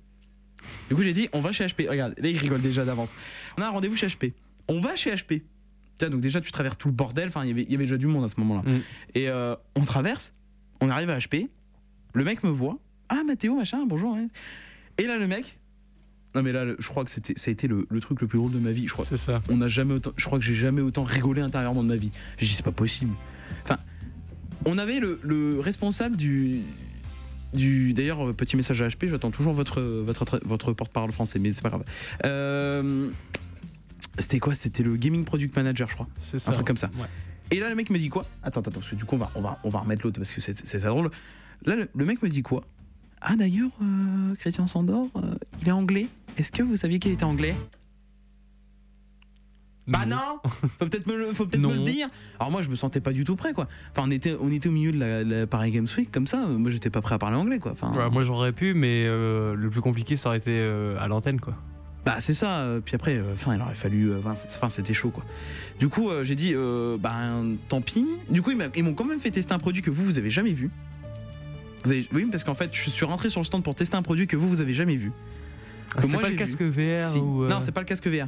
[0.89, 1.89] Du coup, j'ai dit, on va chez HP.
[1.89, 3.15] Regarde, là, il rigole déjà d'avance.
[3.59, 4.33] On a un rendez-vous chez HP.
[4.69, 5.43] On va chez HP.
[5.97, 7.29] Tiens, donc déjà, tu traverses tout le bordel.
[7.29, 8.69] Enfin, il y avait- il y avait déjà du monde à ce moment-là.
[8.71, 8.81] Mm.
[9.15, 10.33] Et euh, on traverse,
[10.81, 11.49] on arrive à HP.
[12.15, 12.79] Le mec me voit.
[13.09, 14.15] Ah, Mathéo, machin, bonjour.
[14.15, 14.27] ouais.
[14.99, 15.59] Et là, le mec.
[16.37, 18.39] Non, mais là, je crois que c'était, ça a été le, le truc le plus
[18.39, 18.87] drôle de ma vie.
[18.87, 19.43] Je crois, C'est ça.
[19.49, 20.13] on n'a jamais autant.
[20.17, 22.11] Je crois que j'ai jamais autant rigolé intérieurement de ma vie.
[22.39, 23.13] J'ai dit c'est pas possible.
[23.65, 23.79] Enfin,
[24.67, 26.61] on avait le, le responsable du.
[27.55, 31.53] Du, D'ailleurs, euh, petit message à HP, j'attends toujours votre, votre, votre porte-parole français, mais
[31.53, 31.85] c'est pas grave.
[32.27, 33.09] Euh,
[34.19, 34.55] C'était quoi?
[34.55, 36.09] C'était le Gaming Product Manager, je crois.
[36.21, 36.53] C'est ça.
[36.53, 36.91] truc comme ça.
[36.99, 37.07] Ouais.
[37.51, 38.27] Et là, le mec me dit quoi?
[38.43, 40.33] Attends, attends, parce que du coup, on va, on va, on va remettre l'autre parce
[40.33, 41.11] que c'est c'est ça drôle.
[41.65, 42.65] Là, le, le mec me dit quoi?
[43.21, 46.07] Ah, d'ailleurs, euh, Christian Sandor, euh, il est anglais.
[46.37, 47.57] Est-ce que vous saviez qu'il était anglais?
[49.89, 50.41] Bah non
[50.81, 52.09] Faut peut-être me, le- me dire
[52.41, 53.69] Alors moi je me sentais pas du tout prêt quoi.
[53.93, 56.39] Enfin on était, on était au milieu de la, la Paris Games Week comme ça,
[56.45, 57.71] moi j'étais pas prêt à parler anglais quoi.
[57.71, 60.61] Enfin, Ouais, moi j'aurais pu, mais euh, le plus compliqué ça aurait été
[60.99, 61.55] à l'antenne quoi.
[62.05, 65.25] Bah c'est ça, puis après, euh, enfin il aurait fallu, enfin c'était chaud quoi.
[65.79, 66.53] Du coup euh, j'ai dit,
[67.01, 67.15] bah
[67.69, 68.07] tant pis.
[68.29, 70.53] Du coup ils m'ont quand même fait tester un produit que vous vous avez jamais
[70.53, 70.71] vu.
[71.87, 74.03] Vous avez- oui parce qu'en fait je suis rentré sur le stand pour tester un
[74.03, 75.13] produit que vous vous avez jamais vu.
[75.97, 77.19] Ah, c'est pas le casque VR Si.
[77.19, 77.45] ou.
[77.45, 78.27] euh, Non c'est pas le casque VR.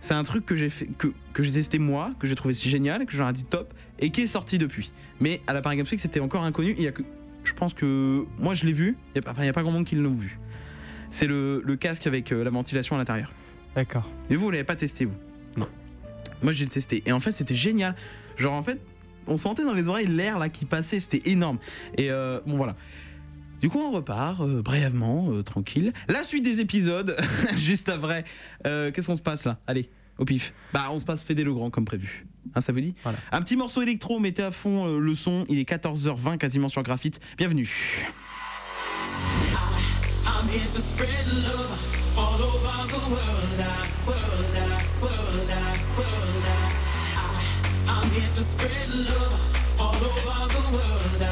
[0.00, 2.68] C'est un truc que j'ai fait, que, que j'ai testé moi, que j'ai trouvé si
[2.68, 4.92] génial, que j'aurais dit top, et qui est sorti depuis.
[5.20, 6.74] Mais à la Paris Games Week c'était encore inconnu.
[6.76, 7.02] Il y a que,
[7.44, 8.96] je pense que moi je l'ai vu.
[9.14, 10.38] Il y a, pas- enfin, il y a pas grand monde qui l'ont vu.
[11.10, 13.32] C'est le, le casque avec euh, la ventilation à l'intérieur.
[13.74, 14.10] D'accord.
[14.30, 15.14] Mais vous, vous l'avez pas testé, vous?
[15.56, 15.68] Non.
[16.42, 17.02] Moi, j'ai testé.
[17.06, 17.94] Et en fait, c'était génial.
[18.36, 18.78] Genre, en fait,
[19.26, 21.00] on sentait dans les oreilles l'air là qui passait.
[21.00, 21.58] C'était énorme.
[21.96, 22.76] Et euh, bon, voilà.
[23.60, 25.92] Du coup, on repart euh, brièvement, euh, tranquille.
[26.08, 27.16] La suite des épisodes,
[27.56, 28.24] juste après.
[28.66, 29.58] Euh, Qu'est-ce qu'on se passe là?
[29.66, 30.52] Allez, au pif.
[30.72, 32.26] Bah, on se passe Fédé le Grand comme prévu.
[32.54, 32.94] Hein, ça vous dit?
[33.02, 33.18] Voilà.
[33.32, 35.46] Un petit morceau électro, mettez à fond euh, le son.
[35.48, 37.18] Il est 14h20 quasiment sur Graphite.
[37.38, 37.68] Bienvenue.
[40.26, 41.66] I'm here to spread love
[48.18, 51.25] It's a spread love all over the world.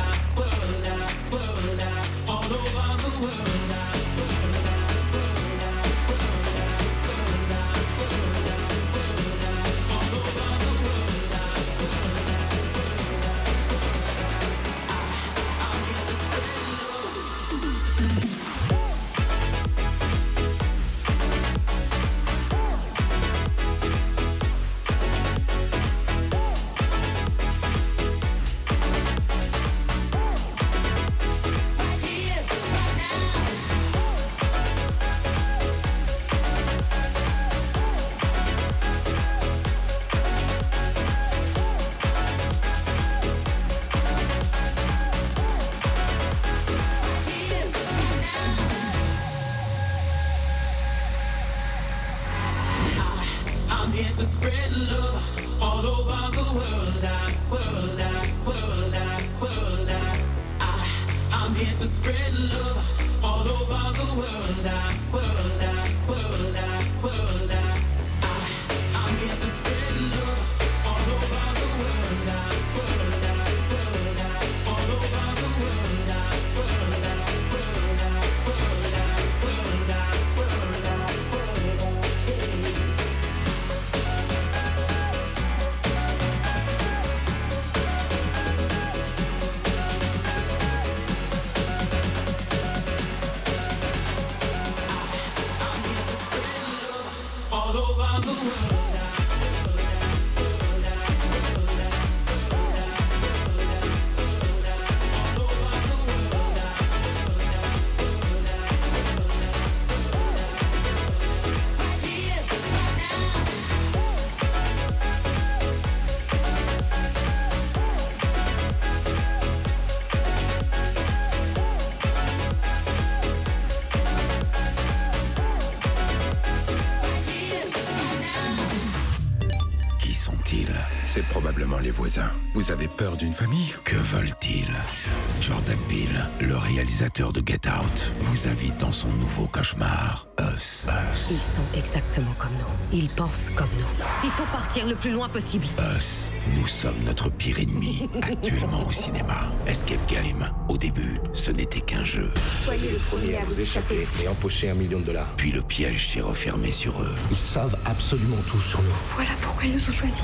[137.04, 140.86] Réalisateur de Get Out, vous invite dans son nouveau cauchemar, Us.
[141.30, 142.98] Ils sont exactement comme nous.
[142.98, 144.04] Ils pensent comme nous.
[144.24, 145.66] Il faut partir le plus loin possible.
[145.96, 149.52] Us, nous sommes notre pire ennemi, actuellement au cinéma.
[149.66, 152.30] Escape Game, au début, ce n'était qu'un jeu.
[152.64, 154.08] Soyez le premier à vous échapper.
[154.20, 155.32] et empocher un million de dollars.
[155.37, 158.96] Puis le piège s'est refermé sur eux Ils savent absolument tout sur nous.
[159.14, 160.22] Voilà pourquoi ils nous ont choisis.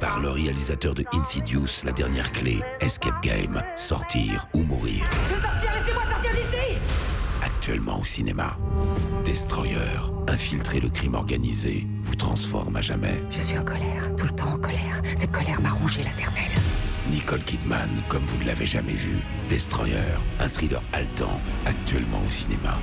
[0.00, 5.04] par le réalisateur de Insidious, la dernière clé, Escape Game, sortir ou mourir.
[5.28, 6.78] Je veux sortir, laissez-moi sortir d'ici
[7.42, 8.56] Actuellement au cinéma.
[9.24, 9.76] Destroyer,
[10.28, 13.22] infiltrer le crime organisé, vous transforme à jamais.
[13.30, 15.02] Je suis en colère, tout le temps en colère.
[15.16, 16.61] Cette colère m'a rongé la cervelle.
[17.12, 19.18] Nicole Kidman, comme vous ne l'avez jamais vu.
[19.50, 19.96] Destroyer,
[20.40, 22.78] un thriller haletant, actuellement au cinéma.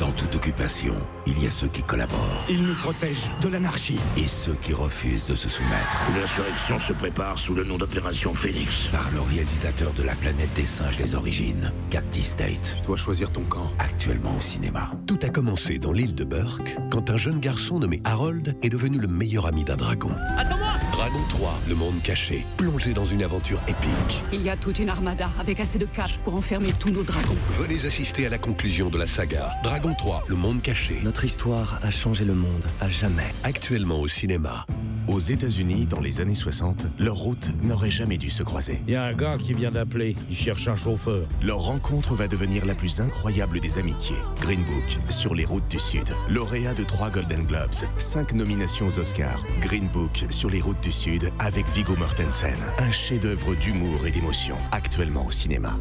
[0.00, 0.94] Dans toute occupation,
[1.26, 3.98] il y a ceux qui collaborent Ils nous protègent de l'anarchie.
[4.16, 5.98] et ceux qui refusent de se soumettre.
[6.18, 8.88] L'insurrection se prépare sous le nom d'opération Phoenix.
[8.90, 13.30] Par le réalisateur de La planète des singes, les origines, Captive State, Tu dois choisir
[13.30, 13.70] ton camp.
[13.78, 14.90] actuellement au cinéma.
[15.06, 18.98] Tout a commencé dans l'île de Burke quand un jeune garçon nommé Harold est devenu
[18.98, 20.16] le meilleur ami d'un dragon.
[20.38, 24.22] Attends-moi Dragon 3, le monde caché, plongé dans une aventure épique.
[24.32, 27.36] Il y a toute une armada avec assez de cash pour enfermer tous nos dragons.
[27.58, 31.78] Venez assister à la conclusion de la saga Dragon 3, le monde caché, Notre histoire
[31.82, 33.34] a changé le monde, à jamais.
[33.44, 34.66] actuellement au cinéma.
[35.08, 38.80] Aux États-Unis, dans les années 60, leurs routes n'auraient jamais dû se croiser.
[38.86, 40.14] Il y a un gars qui vient d'appeler.
[40.30, 41.26] Il cherche un chauffeur.
[41.42, 44.14] Leur rencontre va devenir la plus incroyable des amitiés.
[44.40, 46.08] Green Book, sur les routes du Sud.
[46.28, 49.42] Lauréat de trois Golden Globes, cinq nominations aux Oscars.
[49.60, 52.54] Green Book, sur les routes du Sud, avec Viggo Mortensen.
[52.78, 55.76] Un chef-d'œuvre d'humour et d'émotion, actuellement au cinéma.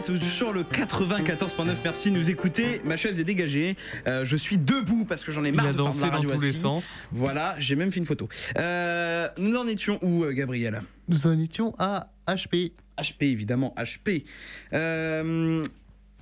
[0.00, 1.64] Êtes sur le 94.9.
[1.84, 2.80] Merci de nous écouter.
[2.84, 3.76] Ma chaise est dégagée.
[4.06, 6.10] Euh, je suis debout parce que j'en ai Il marre a de faire de dansé
[6.10, 7.00] dans tous les sens.
[7.12, 8.28] Voilà, j'ai même fait une photo.
[8.58, 10.82] Euh, nous en étions où, euh, Gabriel?
[11.08, 12.72] Nous en étions à HP.
[12.98, 14.24] HP, évidemment, HP.
[14.72, 15.62] Euh,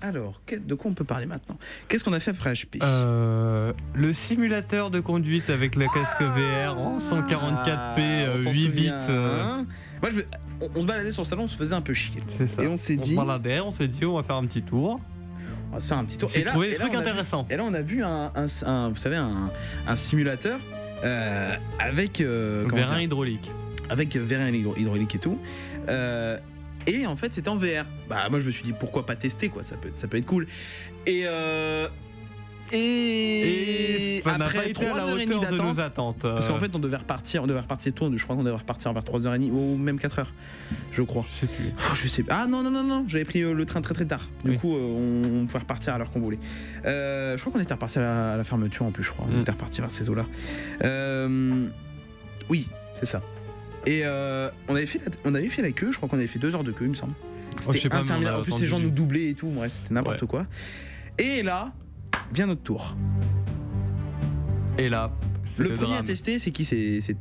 [0.01, 1.59] alors, que- de quoi on peut parler maintenant?
[1.89, 6.79] Qu'est-ce qu'on a fait après HP Euh, le simulateur de conduite avec le casque VR
[6.79, 8.77] en 144p, euh, Ah, on s'en 8 bits.
[8.89, 9.67] souvient, euh, hein
[10.03, 10.21] Moi, je,
[10.61, 12.23] on, on se baladait sur le salon, on se faisait un peu chier.
[12.37, 12.63] C'est ça.
[12.63, 15.01] Et on s'est dit- se baladait, on s'est dit, on va faire un petit tour.
[15.71, 16.31] On va se faire un petit tour.
[16.35, 17.47] Et là- trouvé et des là, trucs on a vu- intéressants.
[17.51, 19.51] et là, on a vu un, un- un- vous savez, un,
[19.87, 20.59] un simulateur
[21.05, 23.51] euh, avec euh, comment Vérin dire hydraulique.
[23.91, 25.39] avec vérin hydro- hydraulique et tout.
[25.89, 26.39] Euh,
[26.87, 27.85] et en fait, c'était en VR.
[28.09, 29.63] Bah, moi, je me suis dit pourquoi pas tester quoi.
[29.63, 30.47] Ça peut, ça peut être cool.
[31.07, 31.87] Et euh,
[32.73, 36.23] et, Et ça après pas été à la 3h30 hauteur de d'attente, nos attentes.
[36.23, 38.11] Parce qu'en fait, on devait repartir, on devait repartir tôt.
[38.17, 40.27] Je crois qu'on devait repartir vers 3h30 ou même 4h,
[40.93, 41.25] je crois.
[41.35, 41.67] Je sais plus.
[41.79, 42.41] Oh, je sais pas.
[42.43, 44.29] Ah non, non, non, non, j'avais pris euh, le train très très tard.
[44.45, 44.59] Du Oui.
[44.59, 46.39] coup, euh, on, on pouvait repartir à l'heure qu'on voulait.
[46.85, 49.27] Euh, je crois qu'on était reparti à la, à la fermeture en plus, je crois.
[49.31, 49.41] On Mm.
[49.43, 50.27] était reparti vers ces eaux-là.
[50.85, 51.67] Euh,
[52.49, 53.23] oui, c'est ça.
[53.87, 56.27] Et euh, on, avait fait la, on avait fait la queue, je crois qu'on avait
[56.27, 57.15] fait deux heures de queue, il me semble.
[57.67, 58.41] Oh, C'était a interminable.
[58.41, 59.49] En plus, ces gens nous doublaient et tout.
[59.49, 60.29] Bref, c'était n'importe Ouais.
[60.29, 60.47] quoi.
[61.19, 61.73] Et là,
[62.33, 62.97] vient notre tour.
[64.79, 65.11] Et là,
[65.45, 67.17] c'est Le, le, premier à tester, c'est qui C'est c'est-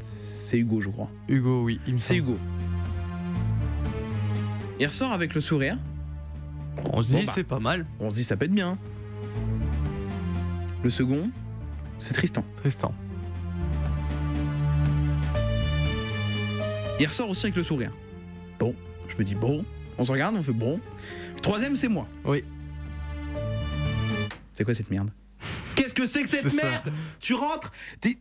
[0.00, 1.10] c'est Hugo, je crois.
[1.28, 2.16] Hugo, oui, il me C'est.
[2.16, 2.38] Hugo.
[4.78, 5.78] Il ressort avec le sourire.
[6.92, 7.32] On se Bon, dit, bah.
[7.34, 7.86] c'est pas mal.
[8.00, 8.76] On se dit ça peut être bien.
[10.84, 11.30] Le second,
[11.98, 12.44] c'est Tristan.
[12.58, 12.92] Tristan.
[16.98, 17.92] Il ressort aussi avec le sourire.
[18.58, 18.74] Bon,
[19.08, 19.64] je me dis bon,
[19.98, 20.80] on se regarde, on fait bon.
[21.34, 22.06] Le troisième, c'est moi.
[22.24, 22.42] Oui.
[24.56, 25.10] C'est quoi cette merde?
[25.74, 26.66] Qu'est-ce que c'est que cette ça.
[26.70, 26.92] merde?
[27.20, 28.18] Tu rentres, t'es.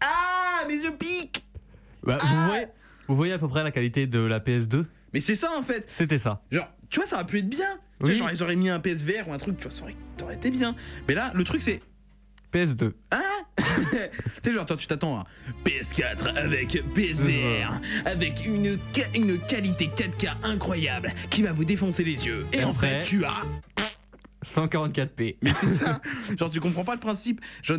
[0.00, 1.44] Ah, mes yeux piquent
[2.02, 2.66] Bah, Ah vous, voyez,
[3.08, 5.84] vous voyez à peu près la qualité de la PS2 Mais c'est ça en fait
[5.88, 6.42] C'était ça.
[6.50, 7.78] Genre, tu vois, ça aurait pu être bien.
[7.98, 8.16] Tu vois, Oui.
[8.16, 10.34] genre, ils auraient mis un PSVR ou un truc, tu vois, ça aurait, ça aurait
[10.36, 10.74] été bien.
[11.08, 11.80] Mais là, le truc, c'est.
[12.52, 12.92] PS2.
[13.12, 13.22] Hein?
[14.42, 15.24] Tu sais, genre, toi, tu t'attends à
[15.64, 22.24] PS4 avec PSVR, avec une, ca- une qualité 4K incroyable qui va vous défoncer les
[22.26, 22.46] yeux.
[22.52, 23.42] Et, Et en après- fait, tu as.
[24.44, 25.36] 144p.
[25.42, 26.00] Mais c'est ça
[26.38, 27.40] Genre, tu comprends pas le principe.
[27.62, 27.78] Genre.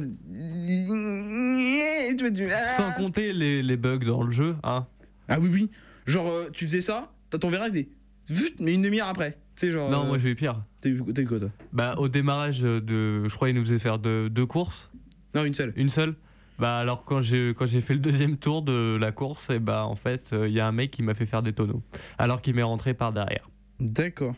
[2.52, 2.68] Ah.
[2.68, 4.86] Sans compter les, les bugs dans le jeu, hein.
[5.28, 5.70] Ah oui, oui.
[6.06, 7.88] Genre, euh, tu faisais ça, t'as ton il.
[8.30, 9.38] Vut, mais une demi-heure après.
[9.56, 9.90] Tu sais, genre.
[9.90, 10.62] Non, euh, moi j'ai eu pire.
[10.82, 11.50] T'as eu, eu quoi, toi?
[11.72, 13.28] Bah, au démarrage de.
[13.28, 14.92] Je crois qu'il nous faisait faire deux, deux courses.
[15.36, 15.74] Non, une seule.
[15.76, 16.16] Une seule
[16.58, 19.86] Bah, alors quand j'ai quand j'ai fait le deuxième tour de la course, et bah,
[19.86, 21.84] en fait, il y a un mec qui m'a fait faire des tonneaux.
[22.18, 23.50] Alors qu'il m'est rentré par derrière.
[23.80, 24.36] D'accord.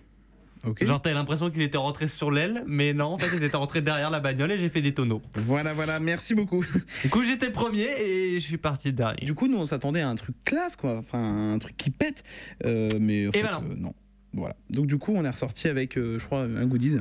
[0.66, 0.86] Ok.
[0.86, 3.82] Genre, t'as l'impression qu'il était rentré sur l'aile, mais non, en fait, il était rentré
[3.82, 5.22] derrière la bagnole et j'ai fait des tonneaux.
[5.34, 6.64] Voilà, voilà, merci beaucoup.
[7.04, 9.26] Du coup, j'étais premier et je suis parti dernier.
[9.26, 10.98] Du coup, nous, on s'attendait à un truc classe, quoi.
[11.00, 12.24] Enfin, un truc qui pète.
[12.64, 13.62] Euh, mais en fait, ben non.
[13.72, 13.94] euh, non.
[14.34, 14.56] Voilà.
[14.70, 17.00] Donc, du coup, on est ressorti avec, euh, je crois, un goodies.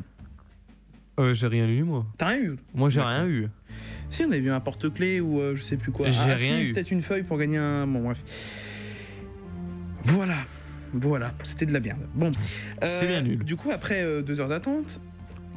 [1.18, 2.07] Euh, j'ai rien eu, moi.
[2.16, 3.49] T'as rien eu Moi, j'ai rien eu.
[4.11, 6.09] Si, on avait vu un porte-clés ou je sais plus quoi.
[6.09, 6.73] J'ai Ah, rien si, eu.
[6.73, 7.87] peut-être une feuille pour gagner un.
[7.87, 8.23] Bon, bref.
[10.05, 10.37] Voilà.
[10.92, 12.00] Voilà, c'était de la merde.
[12.14, 12.33] Bon.
[12.83, 13.44] Euh, C'était bien nul.
[13.44, 15.00] Du coup, après euh, deux heures d'attente.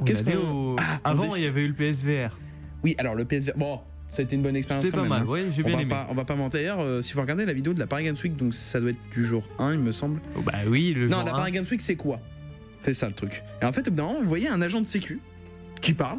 [0.06, 2.36] Qu'est-ce qu'on- au- Ah, Avant, il y avait eu le PSVR.
[2.82, 3.52] Oui, alors le PSV.
[3.56, 5.26] Bon, ça a été une bonne expérience C'était quand pas même.
[5.26, 5.30] mal, hein.
[5.30, 5.88] ouais, j'ai on, bien va aimé.
[5.88, 6.76] pas, on va pas mentir.
[6.78, 8.98] euh, si vous regardez la vidéo de la Paris Games Week, donc ça doit être
[9.12, 10.20] du jour 1, il me semble.
[10.36, 11.32] Oh, bah oui, le Non, jour la.
[11.32, 12.20] Paris Games Week, c'est quoi?
[12.82, 13.42] C'est ça le truc.
[13.62, 15.20] Et en fait, au bout d'un moment, vous voyez un agent de sécu
[15.80, 16.18] qui parle.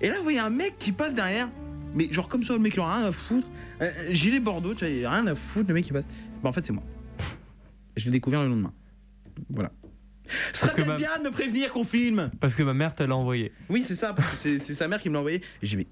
[0.00, 1.48] Et là, vous voyez un mec qui passe derrière.
[1.94, 3.46] Mais genre comme ça, le mec, il a rien à foutre.
[3.82, 6.06] Euh, euh, gilet Bordeaux, tu vois, il a rien à foutre, le mec qui passe.
[6.42, 6.82] Bah, en fait, c'est moi.
[7.96, 8.72] Je l'ai découvert le lendemain.
[9.50, 9.70] Voilà.
[10.52, 12.30] Ce serait peut-être ma- bien de me prévenir qu'on filme.
[12.40, 13.52] Parce que ma mère te l'a envoyé.
[13.68, 15.38] Oui, c'est ça, parce que c'est c'est sa mère qui me l'a envoyé.
[15.62, 15.86] Et j'ai dit, mais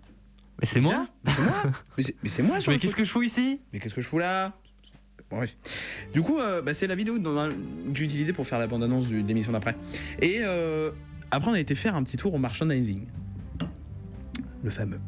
[0.60, 1.62] Mais c'est moi mais c'est moi
[1.96, 3.60] Mais c'est- Mais c'est moi sur Mais qu'est-ce que je fous ici?
[3.72, 4.52] Mais qu'est-ce que je fous là?
[5.30, 5.56] Bon, Bref.
[6.12, 7.50] Du coup, euh, bah, c'est la vidéo que
[7.94, 9.74] j'ai utilisée pour faire la bande-annonce de l'émission d'après.
[10.20, 10.90] Et euh,
[11.30, 13.06] après, on a été faire un petit tour au merchandising.
[14.62, 15.00] Le fameux.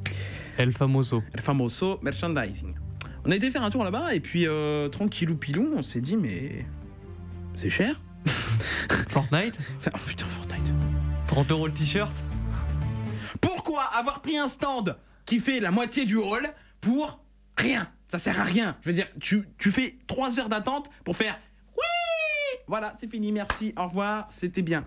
[0.58, 1.22] El Famoso.
[1.34, 2.74] El famoso merchandising.
[3.24, 6.16] On a été faire un tour là-bas et puis euh, tranquillou pilou, on s'est dit
[6.16, 6.64] mais
[7.56, 8.00] c'est cher.
[9.08, 10.66] Fortnite Enfin, oh putain Fortnite.
[11.26, 12.24] 30 euros le t-shirt
[13.40, 16.48] Pourquoi avoir pris un stand qui fait la moitié du hall
[16.80, 17.20] pour
[17.56, 17.88] rien?
[18.08, 18.76] Ça sert à rien.
[18.82, 21.38] Je veux dire, tu, tu fais 3 heures d'attente pour faire
[21.76, 22.58] oui.
[22.68, 24.84] Voilà, c'est fini, merci, au revoir, c'était bien.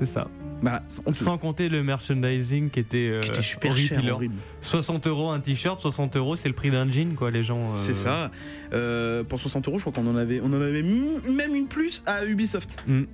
[0.00, 0.28] C'est ça.
[0.62, 4.34] Bah, on Sans compter le merchandising qui était, euh, Qui était super cher, horrible.
[4.60, 7.60] 60 euros un t-shirt, 60 euros c'est le prix d'un jean quoi les gens.
[7.62, 8.30] euh, C'est ça.
[8.74, 12.02] Euh, pour 60 euros, je crois qu'on en avait, on en avait même une plus
[12.06, 12.82] à Ubisoft.
[12.86, 13.04] Mm.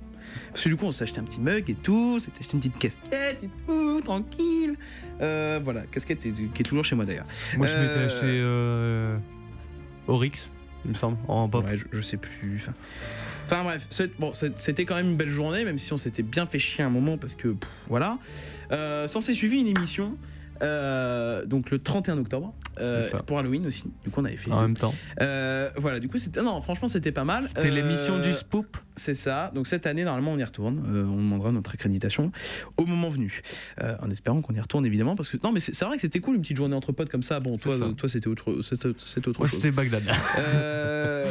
[0.51, 2.53] Parce que du coup, on s'est acheté un petit mug et tout, on s'est acheté
[2.53, 4.75] une petite casquette et tout, tranquille.
[5.21, 7.25] Euh, voilà, casquette est- qui est toujours chez moi d'ailleurs.
[7.57, 9.17] Moi je m'étais Euh, acheté euh,
[10.07, 10.51] Oryx,
[10.85, 11.65] il me semble, en pop.
[11.65, 12.65] Ouais, je, je sais plus.
[13.47, 16.23] Enfin, bref, c'est- bon, c'est- c'était quand même une belle journée, même si on s'était
[16.23, 18.19] bien fait chier un moment parce que pff, voilà.
[18.71, 20.15] Euh, S'en s'est suivi une émission.
[20.63, 24.49] euh, donc le 31 octobre euh, C'est pour Halloween aussi du coup on avait fait
[24.51, 24.91] En même temps.
[25.21, 28.65] Euh, voilà du coup c'était non franchement c'était pas mal C'était l'émission du Spoop.
[28.95, 32.31] c'est ça donc cette année normalement on y retourne on demandera notre accréditation
[32.77, 33.43] au moment venu
[34.01, 36.21] en espérant qu'on y retourne évidemment parce que non mais c'est c'est vrai que c'était
[36.21, 37.93] cool une petite journée entre potes comme ça bon toi C'est ça.
[37.95, 40.01] toi c'était autre c'était autre Moi, chose c'était Bagdad.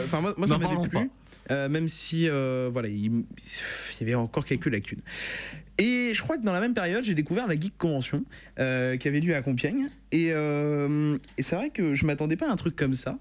[0.05, 1.11] Enfin, moi, moi ça m'avait plu.
[1.51, 3.25] Euh, même si, euh, voilà, il, il
[4.01, 5.01] y avait encore quelques lacunes.
[5.79, 8.25] Et je crois que dans la même période, j'ai découvert la Geek Convention
[8.59, 9.89] euh, qui avait lieu à Compiègne.
[10.11, 13.19] Et, euh, et c'est vrai que je m'attendais pas à un truc comme ça.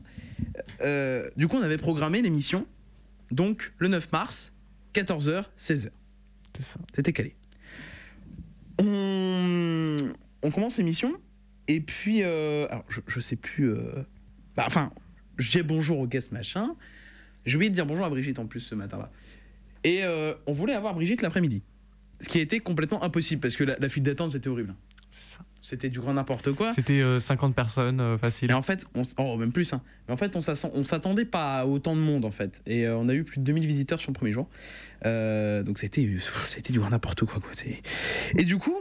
[1.36, 2.66] Du coup, on avait programmé l'émission,
[3.32, 4.54] donc le 9 mars,
[4.94, 5.90] 14h, 16h.
[6.58, 6.80] C'est ça.
[6.96, 7.36] C'était calé.
[8.80, 9.98] On,
[10.42, 11.14] on commence l'émission,
[11.68, 13.74] et puis, alors je, je sais plus.
[14.56, 14.92] bah, enfin,
[15.38, 16.76] dis bonjour au guest machin.
[17.45, 19.12] J'ai oublié de dire bonjour à Brigitte en plus ce matin-là.
[19.84, 21.62] Et euh, on voulait avoir Brigitte l'après-midi.
[22.21, 24.73] Ce qui était complètement impossible parce que la, la file d'attente c'était horrible.
[25.62, 26.73] C'était du grand n'importe quoi.
[26.73, 28.51] C'était euh, 50 personnes, euh, facile.
[28.51, 29.73] Et en fait, on, oh, même plus.
[29.73, 29.81] hein.
[30.08, 32.62] Mais en fait, on s'attendait pas à autant de monde en fait.
[32.67, 34.47] Et euh, on a eu plus de 2000 visiteurs sur le premier jour.
[35.08, 36.08] Euh, donc c'était,
[36.49, 37.39] c'était du grand n'importe quoi.
[37.41, 37.49] quoi.
[38.38, 38.75] Et du coup,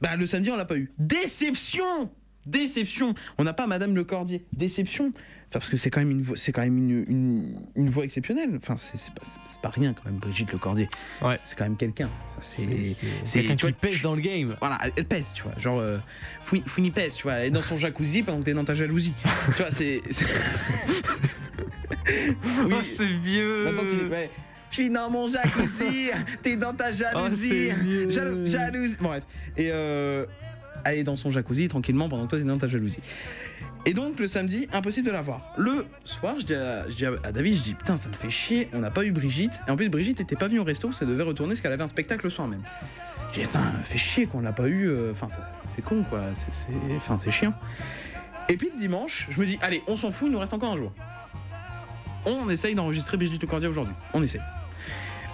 [0.00, 0.90] bah, le samedi on l'a pas eu.
[0.98, 2.10] Déception,
[2.46, 3.14] déception.
[3.38, 4.44] On n'a pas Madame Le Cordier.
[4.52, 5.12] Déception.
[5.48, 8.04] Enfin, parce que c'est quand même une voix, c'est quand même une, une, une voix
[8.04, 8.50] exceptionnelle.
[8.56, 10.88] Enfin, c'est, pas, c'est pas rien quand même, Brigitte Le Cordier.
[11.22, 11.38] Ouais.
[11.44, 12.10] C'est quand même quelqu'un.
[12.40, 12.66] C'est,
[13.32, 14.56] quelqu'un qui vois, pèse dans le game.
[14.60, 15.52] voilà, elle- pèse, tu vois.
[15.58, 15.98] Genre, euh,
[16.94, 17.34] pèse, tu vois.
[17.34, 19.14] Elle est dans son jacuzzi pendant que t'es dans ta jalousie.
[19.56, 20.02] tu vois, c'est.
[20.10, 20.24] c'est-
[22.06, 23.64] Oh, c'est vieux.
[23.64, 24.30] Maintenant, tu ouais.
[24.70, 26.10] Je suis dans mon jacuzzi,
[26.42, 27.68] t'es dans ta jalousie.
[27.72, 28.96] Oh, jalousie.
[29.00, 29.22] Bon, bref.
[29.56, 30.26] Et euh,
[30.92, 33.00] est dans son jacuzzi tranquillement pendant que toi t'es dans ta jalousie.
[33.86, 35.52] Et donc le samedi, impossible de la voir.
[35.58, 38.90] Le soir, je dis à, David, je dis putain, ça me fait chier, on n'a
[38.90, 39.60] pas eu Brigitte.
[39.68, 41.82] Et en plus, Brigitte était pas venue au resto, ça devait retourner parce qu'elle avait
[41.82, 42.62] un spectacle le soir même.
[43.32, 44.88] Je dis putain, fait chier qu'on l'a pas eu.
[44.88, 45.28] euh, Enfin,
[45.74, 46.22] c'est con quoi,
[47.18, 47.52] c'est, chiant.
[48.48, 50.72] Et puis le dimanche, je me dis, allez, on s'en fout, il nous reste encore
[50.72, 50.92] un jour.
[52.26, 53.94] On essaye d'enregistrer Brigitte Lecordier aujourd'hui.
[54.14, 54.40] On essaye.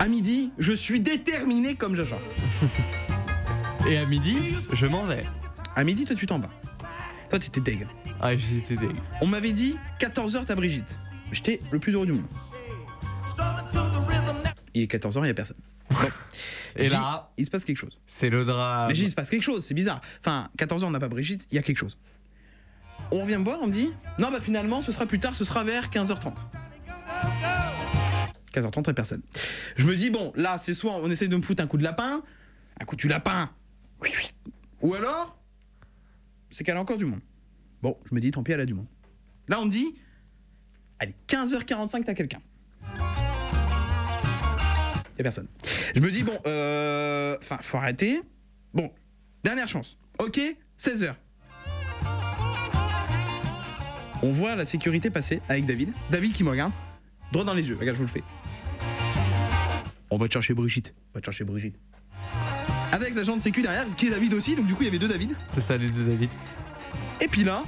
[0.01, 2.17] À midi, je suis déterminé comme Jaja.
[3.89, 5.25] Et à midi, je m'en vais.
[5.77, 6.51] À midi, toi, tu t'en vas.
[7.29, 7.87] Toi, t'étais deg.
[8.21, 8.97] Ah, j'étais deg.
[9.21, 10.99] On m'avait dit 14h, t'as Brigitte.
[11.33, 12.27] J'étais le plus heureux du monde.
[14.75, 15.57] Il est 14h, il n'y a personne.
[15.91, 15.97] Bon.
[16.77, 17.99] Et là, il se passe quelque chose.
[18.07, 18.89] c'est le drame.
[18.89, 20.01] Mais il se passe quelque chose, c'est bizarre.
[20.21, 21.99] Enfin, 14h, on n'a pas Brigitte, il y a quelque chose.
[23.13, 25.45] On revient me voir, on me dit, non, bah finalement, ce sera plus tard, ce
[25.45, 26.35] sera vers 15h30.
[28.53, 29.23] 15h30, il n'y a personne.
[29.77, 31.83] Je me dis, bon, là, c'est soit on essaie de me foutre un coup de
[31.83, 32.23] lapin,
[32.81, 33.51] un coup de lapin,
[34.01, 34.31] oui, oui.
[34.83, 35.37] Ou alors,
[36.51, 37.21] c'est qu'elle a encore du monde.
[37.83, 38.87] Bon, je me dis, tant pis, elle a du monde.
[39.49, 39.95] Là, on me dit,
[40.99, 42.41] allez, 15h45, t'as quelqu'un.
[45.17, 45.49] Y a personne.
[45.95, 47.37] Je me dis, bon, euh.
[47.41, 48.23] Enfin, faut arrêter.
[48.73, 48.91] Bon,
[49.45, 49.99] dernière chance.
[50.19, 50.41] Ok,
[50.79, 51.15] 16h.
[54.23, 55.93] On voit la sécurité passer avec David.
[56.11, 56.73] David qui me regarde,
[57.33, 57.77] droit dans les yeux.
[57.79, 58.23] Regarde, je vous le fais.
[60.11, 60.95] On va chercher Brigitte.
[61.15, 61.77] On va chercher Brigitte.
[62.93, 64.99] Avec l'agent de sécu derrière, qui est David aussi, donc du coup il y avait
[64.99, 65.37] deux David.
[65.55, 66.29] C'est ça, les deux David.
[67.21, 67.63] Et puis là,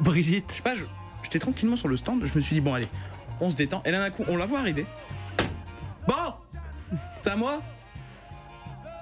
[0.00, 0.44] Brigitte.
[0.50, 0.84] je sais pas, je-
[1.24, 2.86] j'étais tranquillement sur le stand, je me suis dit, bon allez,
[3.40, 3.82] on se détend.
[3.84, 4.86] Et là d'un coup, on la voit arriver.
[6.06, 6.34] Bon
[7.20, 7.60] C'est à moi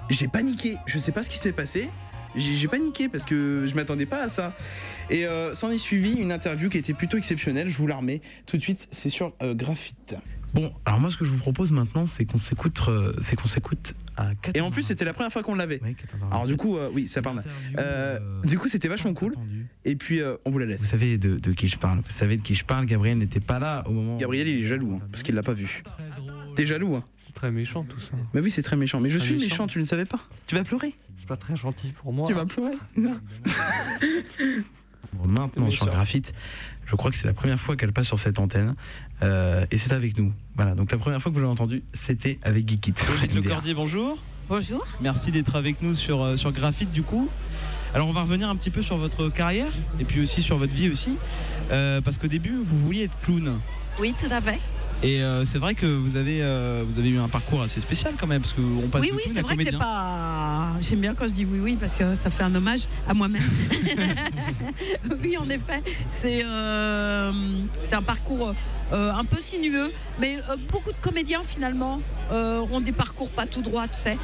[0.09, 1.89] J'ai paniqué, je sais pas ce qui s'est passé.
[2.35, 4.53] J'ai j'ai paniqué parce que je m'attendais pas à ça.
[5.09, 8.21] Et euh, s'en est suivi une interview qui était plutôt exceptionnelle, je vous la remets
[8.45, 10.15] tout de suite, c'est sur euh, Graphite.
[10.53, 13.47] Bon, alors moi ce que je vous propose maintenant, c'est qu'on s'écoute, euh, c'est qu'on
[13.47, 15.81] s'écoute à 14 Et en plus, c'était la première fois qu'on l'avait.
[16.29, 17.43] Alors du coup, euh, oui, ça parle.
[17.77, 19.33] Euh, du coup, c'était vachement cool.
[19.85, 20.81] Et puis, euh, on vous la laisse.
[20.81, 21.99] Vous savez de, de qui je parle.
[21.99, 22.85] Vous savez de qui je parle.
[22.85, 24.17] Gabriel n'était pas là au moment.
[24.17, 25.83] Gabriel, il est jaloux, hein, parce qu'il l'a pas vu.
[26.55, 28.11] T'es jaloux, hein C'est très méchant tout ça.
[28.33, 28.99] Mais oui, c'est très méchant.
[28.99, 29.45] Mais je suis méchant.
[29.45, 30.19] méchant, tu ne le savais pas.
[30.47, 30.93] Tu vas pleurer.
[31.17, 32.27] C'est pas très gentil pour moi.
[32.27, 32.73] Tu vas pleurer.
[35.25, 35.85] Maintenant sur.
[35.87, 36.33] Graphite,
[36.85, 38.75] je crois que c'est la première fois qu'elle passe sur cette antenne.
[39.21, 40.33] euh, et c'est avec nous.
[40.55, 40.75] Voilà.
[40.75, 42.93] Donc la première fois que vous l'avez entendu, c'était avec Geekit.
[42.93, 44.17] Brigitte Le Cordier, bonjour.
[44.49, 44.85] Bonjour.
[45.01, 47.29] Merci d'être avec nous sur, euh, sur Graphite du coup.
[47.93, 50.73] Alors on va revenir un petit peu sur votre carrière et puis aussi sur votre
[50.73, 51.17] vie aussi.
[51.71, 53.59] Euh, parce qu'au début vous vouliez être clown.
[53.99, 54.59] Oui, tout à fait.
[55.03, 58.13] Et euh, c'est vrai que vous avez, euh, vous avez eu un parcours assez spécial
[58.19, 60.73] quand même parce qu'on passe Oui, de oui, c'est vrai que c'est pas.
[60.79, 63.41] J'aime bien quand je dis oui, oui, parce que ça fait un hommage à moi-même.
[65.23, 65.81] oui, en effet,
[66.11, 67.31] c'est euh,
[67.83, 68.53] c'est un parcours
[68.91, 70.37] un peu sinueux, mais
[70.71, 74.17] beaucoup de comédiens finalement ont des parcours pas tout droit, tu sais.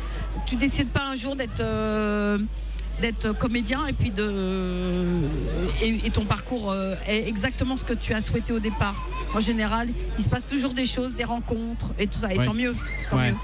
[0.46, 1.62] Tu décides pas un jour d'être
[3.02, 5.22] d'être comédien et puis de
[5.82, 9.08] et, et ton parcours euh, est exactement ce que tu as souhaité au départ.
[9.34, 12.34] En général, il se passe toujours des choses, des rencontres et tout ça.
[12.34, 12.46] Et Ouais.
[12.46, 12.76] tant mieux.
[13.10, 13.32] tant Ouais.
[13.32, 13.38] mieux.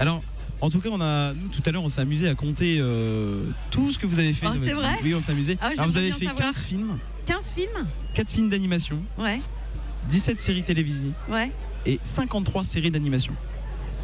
[0.00, 0.22] Alors,
[0.60, 3.44] en tout cas, on a, nous, tout à l'heure, on s'est amusé à compter euh,
[3.70, 4.46] tout ce que vous avez fait.
[4.48, 4.96] Oh, dans c'est vrai.
[5.02, 5.58] Oui, on s'est amusé.
[5.60, 6.44] Ah, Alors, vous avez fait savoir.
[6.46, 9.40] 15 films, 15 films 4 films d'animation, Ouais,
[10.08, 11.52] 17 séries télévisées ouais.
[11.84, 13.34] et 53 séries d'animation.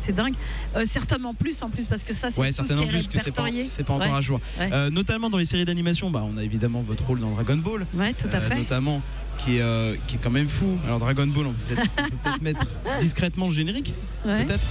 [0.04, 0.34] C'est dingue.
[0.76, 2.94] Euh, certainement plus en plus parce que ça, c'est Ouais, tout ce qui certainement est
[2.94, 4.16] plus que c'est pas, c'est pas encore Ouais.
[4.16, 4.40] à jour.
[4.58, 4.68] Ouais.
[4.72, 7.86] Euh, notamment dans les séries d'animation, bah, on a évidemment votre rôle dans Dragon Ball.
[7.94, 8.56] Ouais, tout à Euh, fait.
[8.56, 9.00] Notamment,
[9.38, 10.76] qui est, euh, qui est quand même fou.
[10.86, 11.90] Alors, Dragon Ball, on peut peut-être
[12.22, 12.66] peut mettre
[12.98, 13.94] discrètement le générique.
[14.24, 14.44] Ouais.
[14.44, 14.66] Peut-être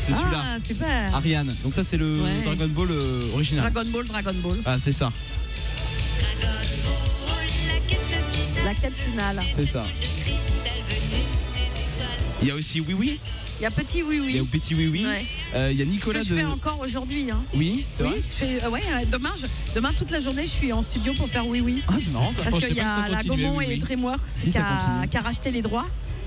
[0.00, 0.42] C'est celui-là.
[0.44, 1.14] Ah, super.
[1.14, 1.54] Ariane.
[1.62, 2.42] Donc, ça, c'est le Ouais.
[2.44, 3.72] Dragon Ball euh, original.
[3.72, 4.58] Dragon Ball, Dragon Ball.
[4.66, 5.10] Ah, c'est ça.
[8.64, 9.40] La quête finale.
[9.54, 9.82] C'est ça.
[12.42, 13.20] Il y a aussi Oui Oui.
[13.60, 14.48] Il y a Petit Oui Il y a Oui.
[14.50, 15.04] Petit Oui Oui.
[15.06, 15.24] Ouais.
[15.54, 16.38] Euh, il y a Que Nicolas je de.
[16.38, 17.30] fais encore aujourd'hui.
[17.30, 17.42] Hein?
[17.54, 18.20] Oui, c'est Oui, vrai.
[18.20, 21.12] je fais, euh, ouais, euh, demain, je- demain, toute la journée, je suis en studio
[21.14, 21.82] pour faire Oui Oui.
[21.88, 22.42] Ah, c'est marrant ça.
[22.42, 23.78] Parce Je qu'il y que a la Gaumont Oui, et Oui.
[23.78, 25.08] Dreamworks Si, qui, a, continue.
[25.08, 25.86] qui a racheté les droits.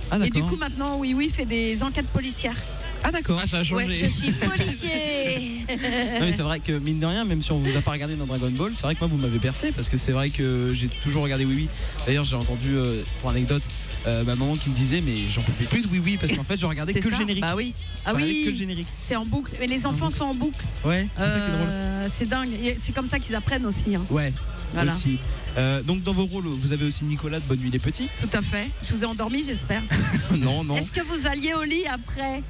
[0.09, 2.55] Ah, et du coup, maintenant, Oui Oui fait des enquêtes policières.
[3.03, 3.39] Ah, d'accord.
[3.45, 3.85] ça a changé.
[3.87, 5.65] Ouais, je suis policier.
[5.69, 8.15] Non mais c'est vrai que mine de rien, même si on vous a pas regardé
[8.15, 10.71] dans Dragon Ball, c'est vrai que moi vous m'avez percé parce que c'est vrai que
[10.73, 11.69] j'ai toujours regardé Oui Oui.
[12.07, 13.61] D'ailleurs j'ai entendu euh, pour anecdote
[14.07, 16.43] euh, ma maman qui me disait mais j'en pouvais plus de Oui Oui parce qu'en
[16.43, 17.41] fait je regardais C'est que le générique.
[17.41, 17.73] Bah oui.
[18.05, 18.43] Ah Je oui.
[18.45, 18.87] que le générique.
[19.05, 19.51] C'est en boucle.
[19.59, 20.63] Mais les enfants sont en boucle.
[20.85, 21.67] Ouais, c'est ça qui est drôle.
[21.69, 22.49] Euh, C'est dingue.
[22.77, 23.95] C'est comme ça qu'ils apprennent aussi.
[23.95, 24.05] hein.
[24.09, 24.33] Ouais.
[24.73, 24.93] Voilà.
[24.93, 25.19] Aussi.
[25.57, 28.09] Euh, donc dans vos rôles, vous avez aussi Nicolas de Bonne Nuit les Petits.
[28.19, 28.69] Tout à fait.
[28.83, 29.81] Je vous ai endormi, j'espère.
[30.37, 30.75] non, non.
[30.77, 32.43] Est-ce que vous alliez au lit après?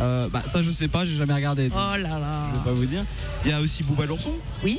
[0.00, 1.68] Euh, bah ça je sais pas, j'ai jamais regardé.
[1.70, 2.48] Oh là là.
[2.54, 3.04] Je vais pas vous dire.
[3.44, 4.32] Il y a aussi Bouba l'ourson.
[4.64, 4.78] Oui.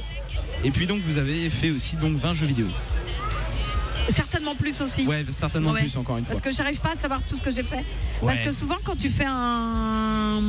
[0.64, 2.66] Et puis donc vous avez fait aussi donc 20 jeux vidéo.
[4.16, 5.06] Certainement plus aussi.
[5.06, 5.82] Ouais, certainement Ouais.
[5.82, 6.36] plus encore une fois.
[6.36, 7.86] Parce que j'arrive pas à savoir tout ce que j'ai fait.
[8.22, 10.42] Parce que souvent, quand tu fais un,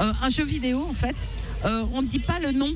[0.00, 1.16] euh, un jeu vidéo, en fait,
[1.64, 2.72] euh, on ne dit pas le nom.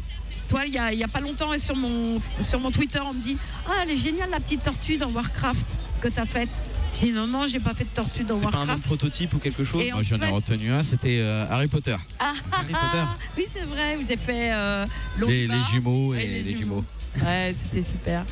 [0.49, 3.01] Toi, il y a, il y a pas longtemps, et sur mon, sur mon Twitter,
[3.05, 5.67] on me dit Ah, elle est géniale la petite tortue dans Warcraft
[6.01, 6.51] que tu as faite.
[6.95, 8.83] Je dis Non, non, j'ai pas fait de tortue dans C'est pas un Warcraft.
[8.83, 11.97] prototype ou quelque chose Moi, j'en ai retenu un, c'était euh, Harry Potter.
[12.21, 13.05] Ah, Harry Potter.
[13.39, 14.87] oui, c'est vrai, j'ai fait euh,
[15.27, 16.85] Les, jumeaux et les jumeaux.
[17.23, 18.25] Ouais, c'était super.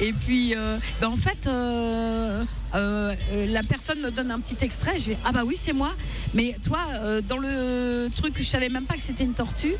[0.00, 2.44] Et puis, euh, ben, en fait, euh,
[2.74, 3.14] euh,
[3.48, 5.00] la personne me donne un petit extrait.
[5.00, 5.92] Je vais ah bah oui, c'est moi.
[6.34, 9.74] Mais toi, euh, dans le truc, je savais même pas que c'était une tortue.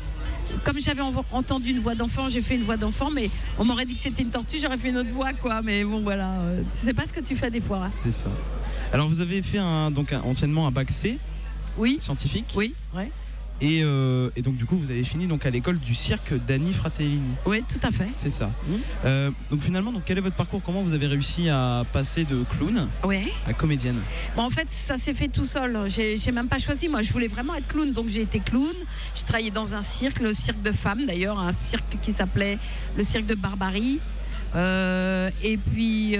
[0.65, 3.85] Comme j'avais en- entendu une voix d'enfant, j'ai fait une voix d'enfant, mais on m'aurait
[3.85, 5.61] dit que c'était une tortue, j'aurais fait une autre voix, quoi.
[5.63, 6.35] Mais bon, voilà,
[6.73, 7.85] tu sais pas ce que tu fais des fois.
[7.85, 7.91] hein.
[7.91, 8.29] C'est ça.
[8.91, 11.17] Alors vous avez fait un, donc un- anciennement un bac C
[11.77, 11.97] Oui.
[11.99, 12.53] scientifique.
[12.55, 13.09] Oui, ouais.
[13.63, 16.73] Et, euh, et donc du coup vous avez fini donc à l'école du cirque d'Annie
[16.73, 17.29] Fratellini.
[17.45, 18.09] Oui, tout à fait.
[18.13, 18.51] C'est ça.
[19.05, 20.61] Euh, donc finalement donc quel est votre parcours?
[20.61, 23.23] Comment vous avez réussi à passer de clown Ouais.
[23.47, 23.99] à comédienne?
[24.35, 25.79] Bon, en fait, ça s'est fait tout seul.
[25.89, 26.89] J'ai même pas choisi.
[26.89, 28.75] Moi, je voulais vraiment être clown, donc j'ai été clown.
[29.15, 32.59] J'ai travaillé dans un cirque, le cirque de femmes d'ailleurs, un cirque qui s'appelait
[32.97, 34.01] le cirque de Barbarie.
[34.55, 36.17] Euh, et puis,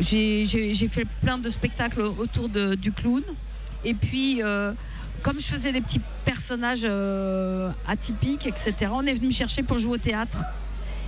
[0.00, 3.22] j'ai fait plein de spectacles autour de- du clown.
[3.84, 4.72] Et puis, euh,
[5.22, 9.78] comme je faisais des petits personnages euh, atypiques, etc., on est venu me chercher pour
[9.78, 10.38] jouer au théâtre.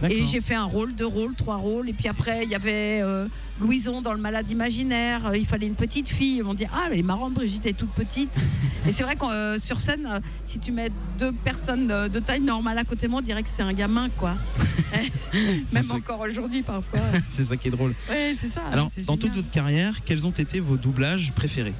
[0.09, 1.89] Et j'ai fait un rôle, deux rôles, trois rôles.
[1.89, 3.27] Et puis après, il y avait euh,
[3.61, 5.27] Louison dans Le Malade Imaginaire.
[5.27, 6.39] Euh, il fallait une petite fille.
[6.39, 8.35] Ils m'ont dit Ah, elle est marrante, Brigitte est toute petite.
[8.87, 12.41] et c'est vrai que euh, sur scène, euh, si tu mets deux personnes de taille
[12.41, 14.37] normale à côté de moi, on dirait que c'est un gamin, quoi.
[15.73, 17.01] Même encore aujourd'hui, parfois.
[17.31, 17.95] C'est ça qui est drôle.
[18.09, 18.63] Ouais, c'est ça.
[18.73, 21.75] Alors dans toute votre carrière, quels ont été vos doublages préférés?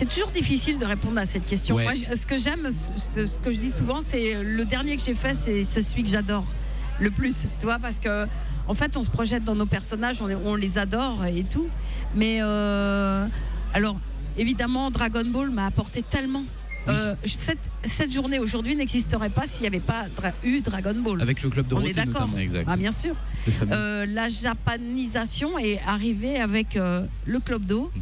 [0.00, 1.74] C'est toujours difficile de répondre à cette question.
[1.76, 1.84] Ouais.
[1.84, 5.14] Moi, ce que j'aime, ce, ce que je dis souvent, c'est le dernier que j'ai
[5.14, 6.46] fait, c'est celui que j'adore
[6.98, 7.42] le plus.
[7.58, 8.26] Tu vois, parce que
[8.66, 11.68] en fait, on se projette dans nos personnages, on, on les adore et tout.
[12.14, 13.26] Mais euh,
[13.74, 14.00] alors,
[14.38, 16.44] évidemment, Dragon Ball m'a apporté tellement.
[16.88, 21.20] Euh, cette, cette journée aujourd'hui n'existerait pas s'il n'y avait pas dra- eu Dragon Ball.
[21.20, 22.26] Avec le club On Dorothée est d'accord.
[22.66, 23.14] Ah, bien sûr.
[23.70, 27.92] Euh, la japanisation est arrivée avec euh, le Club d'eau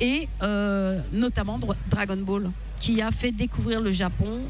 [0.00, 4.40] et euh, notamment Dra- Dragon Ball, qui a fait découvrir le Japon,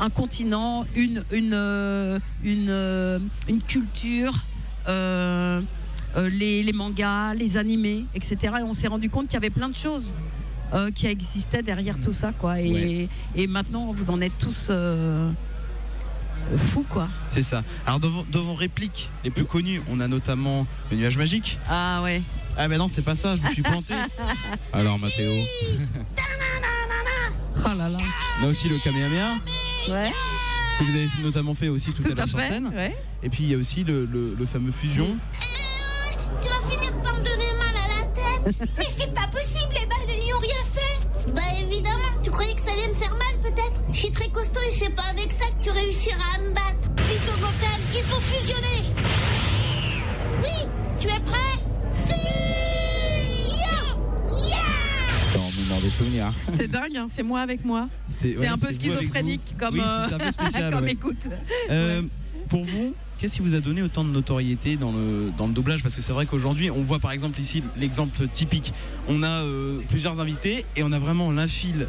[0.00, 3.18] un continent, une, une, euh, une, euh,
[3.48, 4.32] une culture,
[4.88, 5.60] euh,
[6.30, 8.36] les, les mangas, les animés, etc.
[8.60, 10.14] Et on s'est rendu compte qu'il y avait plein de choses.
[10.74, 13.08] euh, qui existaient derrière tout ça quoi et, Ouais.
[13.36, 14.68] et maintenant vous en êtes tous
[16.58, 17.62] fous quoi C'est ça.
[17.86, 21.58] Alors dans vos répliques les plus connues, on a notamment le nuage magique.
[21.68, 22.20] ah ouais
[22.56, 23.94] Ah mais non c'est pas ça, je me suis planté.
[24.72, 25.30] Alors Mathéo
[27.64, 27.98] oh là là
[28.40, 29.34] On a aussi le Kamehameha.
[29.88, 30.12] ouais
[30.78, 32.66] que vous avez notamment fait aussi tout, Tout à l'heure sur scène.
[32.74, 32.94] ouais.
[33.22, 35.16] Et puis il y a aussi le, le- le fameux fusion.
[36.42, 38.04] Tu vas finir par me donner mal à la
[38.52, 38.68] tête.
[38.78, 41.32] Mais c'est pas possible, les balles ne lui ont rien fait.
[41.32, 43.72] Bah évidemment, tu croyais que ça allait me faire mal peut-être.
[43.90, 46.90] Je suis très costaud et c'est pas avec ça que tu réussiras à me battre.
[47.08, 48.82] Fixo Gokan, il faut fusionner.
[50.42, 50.68] Oui,
[51.00, 51.55] tu es prêt?
[55.82, 56.32] Des souvenirs.
[56.56, 57.88] C'est dingue, hein, c'est moi avec moi.
[58.08, 60.92] C'est ouais, un peu schizophrénique comme, Oui, euh, c'est un peu spécial, comme ouais.
[60.92, 61.28] écoute.
[61.70, 62.02] Euh,
[62.48, 65.82] Pour vous, qu'est-ce qui vous a donné autant de notoriété dans le, dans le doublage?
[65.82, 68.72] Parce que c'est vrai qu'aujourd'hui, on voit par exemple ici l'exemple typique.
[69.08, 71.88] On a euh, plusieurs invités et on a vraiment l'infile,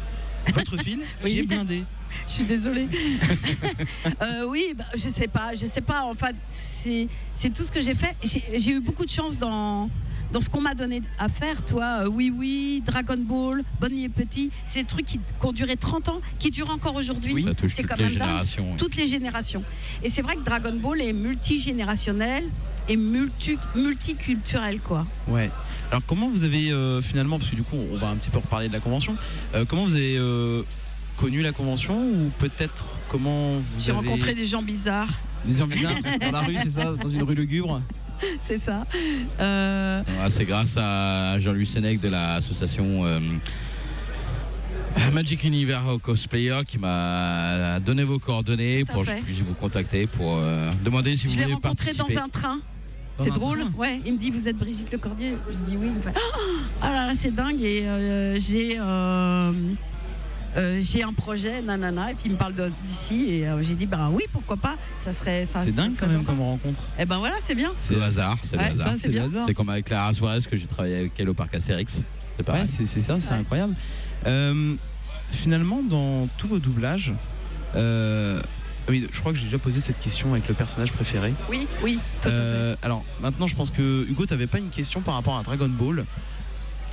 [0.54, 1.38] votre fil, qui Oui.
[1.38, 1.84] est blindé.
[2.26, 2.88] Je suis désolée.
[4.22, 6.04] Euh, oui, bah, je sais pas, je sais pas.
[6.04, 8.16] Enfin, c'est c'est tout ce que j'ai fait.
[8.22, 9.90] J'ai eu beaucoup de chance dans
[10.32, 11.64] dans ce qu'on m'a donné à faire.
[11.64, 15.52] Toi, euh, oui, oui, Dragon Ball, Bonnie et Petit, c'est des trucs qui, qui ont
[15.52, 17.42] duré 30 ans, qui durent encore aujourd'hui.
[17.42, 18.76] Ça touche C'est toutes quand les même générations, oui.
[18.76, 19.64] Toutes les générations.
[20.02, 22.44] Et c'est vrai que Dragon Ball est multigénérationnel
[22.88, 25.06] et multi, multiculturel, quoi.
[25.26, 25.50] Ouais.
[25.90, 28.38] Alors comment vous avez euh, finalement, parce que du coup on va un petit peu
[28.38, 29.16] reparler de la convention,
[29.54, 30.62] euh, comment vous avez euh,
[31.16, 34.06] connu la convention ou peut-être comment vous J'ai avez...
[34.06, 35.08] rencontré des gens bizarres.
[35.44, 37.80] Des gens bizarres dans la rue, c'est ça Dans une rue lugubre?
[38.44, 38.84] C'est ça.
[39.40, 43.20] Euh, Ah, c'est grâce à Jean-Louis Sénèque de l'association euh,
[45.12, 50.36] Magic Universe Cosplayer qui m'a donné vos coordonnées pour que je puisse vous contacter pour
[50.38, 52.14] euh, demander si vous Je l'ai voulez rencontré participer.
[52.14, 52.58] dans un train.
[53.20, 54.00] C'est drôle, ouais.
[54.06, 55.34] Il me dit vous êtes Brigitte Lecordier.
[55.50, 55.86] Je dis oui.
[55.88, 56.14] Il me fait
[56.80, 58.78] ah là là c'est dingue et euh, j'ai
[60.58, 62.54] euh, j'ai un projet nanana et puis il me parle
[62.84, 65.60] d'ici et euh, j'ai dit bah oui pourquoi pas ça serait ça.
[65.64, 66.80] C'est dingue quand même comme rencontre.
[66.98, 67.72] Et ben voilà c'est bien.
[67.80, 69.44] C'est le hasard, c'est Ouais, le hasard.
[69.46, 72.00] c'est comme avec Clara Suarez que j'ai travaillé avec elle au parc Astérix.
[72.36, 72.62] C'est pareil.
[72.62, 73.74] Ouais, c'est c'est ça, c'est incroyable.
[74.26, 74.74] Euh,
[75.30, 77.12] finalement, dans tous vos doublages,
[77.76, 78.40] euh,
[78.88, 81.34] oui, je crois que j'ai déjà posé cette question avec le personnage préféré.
[81.50, 81.98] Oui oui.
[82.26, 85.68] Euh, alors maintenant, je pense que Hugo, t'avais pas une question par rapport à Dragon
[85.68, 86.04] Ball.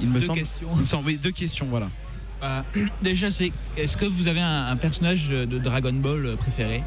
[0.01, 0.39] Il me Deux semble.
[0.39, 0.67] questions.
[0.75, 1.87] il me semble- oui, deux questions, voilà.
[2.45, 2.61] Euh,
[3.01, 6.83] déjà, c'est est-ce que vous avez un, un personnage de Dragon Ball euh, préféré?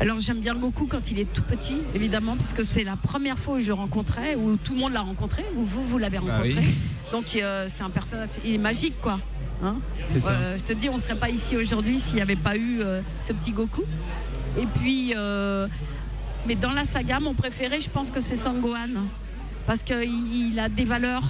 [0.00, 3.38] Alors j'aime bien Goku quand il est tout petit, évidemment, parce que c'est la première
[3.38, 6.18] fois où je le rencontrais, où tout le monde l'a rencontré, où vous, vous l'avez
[6.18, 6.54] Bah rencontré.
[6.56, 6.74] oui.
[7.12, 9.20] Donc euh, c'est un personnage, il est magique, quoi.
[9.62, 9.76] Hein.
[10.26, 12.80] Euh, je te dis, on serait pas ici aujourd'hui s'il n'y avait pas eu
[13.20, 13.82] ce petit Goku.
[14.58, 15.14] Et puis,
[16.46, 18.88] mais dans la saga, mon préféré, je pense que c'est Sangohan,
[19.66, 21.22] parce qu'il il a des valeurs.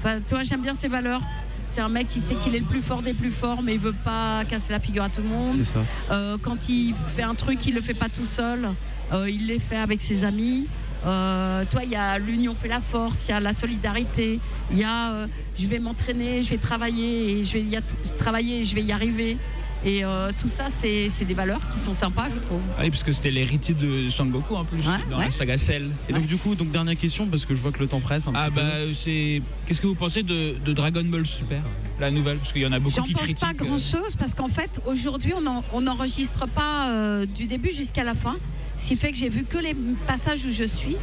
[0.00, 1.22] Enfin, toi, j'aime bien ses valeurs.
[1.68, 3.80] C'est un mec qui sait qu'il est le plus fort des plus forts, mais il
[3.80, 5.62] veut pas casser la figure à tout le monde.
[5.62, 5.80] Ça.
[6.10, 8.70] Euh, quand il fait un truc, il le fait pas tout seul.
[9.12, 10.66] Euh, il les fait avec ses amis.
[11.06, 14.40] Euh, toi, il y a l'union fait la force, il y a la solidarité,
[14.72, 17.78] il y a je vais m'entraîner, je vais travailler et je vais y
[18.18, 19.36] travailler et je vais y arriver.
[19.84, 22.60] Et euh, tout ça, c'est des valeurs qui sont sympas, je trouve.
[22.76, 25.30] Ah Oui, parce que c'était l'héritier de Son Goku en plus, dans la ouais.
[25.30, 25.90] saga Cell.
[26.08, 28.26] Et donc du coup, donc dernière question parce que je vois que le temps presse
[28.26, 28.56] un Ah peu.
[28.60, 29.40] bah c'est.
[29.66, 31.62] Qu'est-ce que vous pensez de, de Dragon Ball Super,
[32.00, 32.38] la nouvelle?
[32.38, 33.38] Parce qu'il y en a beaucoup J'en qui pense critiquent.
[33.40, 37.70] pas grand chose parce qu'en fait, aujourd'hui, on en- on n'enregistre pas euh, du début
[37.72, 38.36] jusqu'à la fin.
[38.78, 39.74] Ce qui fait que j'ai vu que les
[40.06, 40.96] passages où je suis.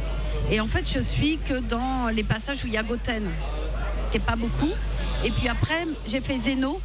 [0.50, 3.24] Et en fait, je suis que dans les passages où il y a Goten,
[4.02, 4.70] ce qui n'est pas beaucoup.
[5.24, 6.80] Et puis après, j'ai fait Zeno.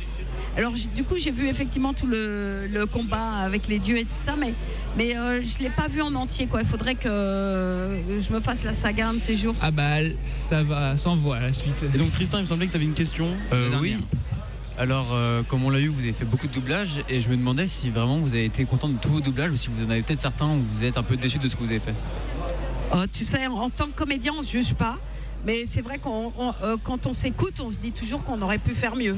[0.58, 4.18] Alors, du coup, j'ai vu effectivement tout le, le combat avec les dieux et tout
[4.18, 4.54] ça, mais,
[4.98, 6.48] mais euh, je ne l'ai pas vu en entier.
[6.48, 6.62] Quoi.
[6.62, 9.56] Il faudrait que euh, je me fasse la saga un de ces jours.
[9.62, 11.84] Ah bah ça va, s'envoie la suite.
[11.94, 13.28] Et donc Tristan, il me semblait que tu avais une question.
[13.54, 13.96] Euh, oui.
[14.78, 17.38] Alors, euh, comme on l'a eu, vous avez fait beaucoup de doublages et je me
[17.38, 19.90] demandais si vraiment vous avez été content de tous vos doublages ou si vous en
[19.90, 21.96] avez peut-être certains où vous êtes un peu déçu de ce que vous avez fait.
[22.94, 24.98] Euh, tu sais, en tant que comédien, on ne se juge pas.
[25.46, 28.58] Mais c'est vrai qu'on, on- euh, quand on s'écoute, on se dit toujours qu'on aurait
[28.60, 29.16] pu faire mieux.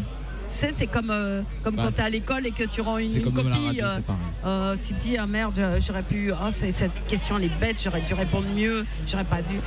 [0.48, 2.82] Tu sais, c'est comme, euh, comme Bah, quand tu es à l'école et que tu
[2.82, 3.48] rends une, copie.
[3.48, 4.00] radio, euh,
[4.46, 6.32] euh, tu te dis, ah merde, j'aurais pu.
[6.34, 9.60] Ah, cette question, elle est bête, j'aurais dû répondre mieux, j'aurais pas dû.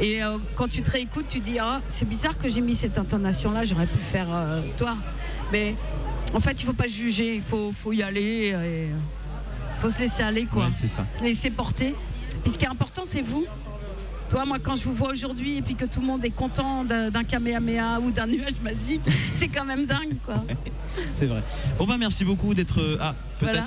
[0.00, 2.98] Et euh, quand tu te réécoutes, tu dis, ah, c'est bizarre que j'ai mis cette
[2.98, 4.26] intonation-là, j'aurais pu faire
[4.76, 4.96] toi.
[5.52, 5.76] Mais
[6.34, 8.54] en fait, il faut pas juger, il faut, faut y aller.
[9.76, 10.66] Il faut se laisser aller, quoi.
[10.66, 11.06] Ouais, c'est ça.
[11.18, 11.94] Se laisser porter.
[12.42, 13.46] Puis ce qui est important, c'est vous.
[14.30, 16.84] Toi, moi, quand je vous vois aujourd'hui et puis que tout le monde est content
[16.84, 19.02] d'un Kamehameha ou d'un nuage magique,
[19.34, 20.44] c'est quand même dingue, quoi.
[21.12, 21.42] C'est vrai.
[21.78, 22.80] Bon bah merci beaucoup d'être.
[22.80, 23.52] euh, Ah peut-être.
[23.54, 23.66] Voilà.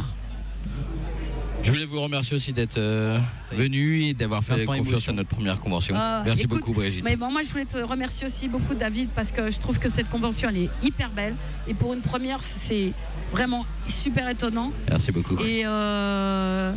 [1.63, 3.19] Je voulais vous remercier aussi d'être euh,
[3.51, 5.11] venu et d'avoir fait confiance émotion.
[5.11, 5.95] à notre première convention.
[5.97, 7.03] Ah, Merci écoute, beaucoup Brigitte.
[7.03, 9.89] Mais bon, moi, je voulais te remercier aussi beaucoup, David, parce que je trouve que
[9.89, 11.35] cette convention, elle est hyper belle.
[11.67, 12.93] Et pour une première, c'est
[13.33, 14.71] vraiment super étonnant.
[14.89, 15.35] Merci beaucoup.
[15.43, 16.71] Et, euh,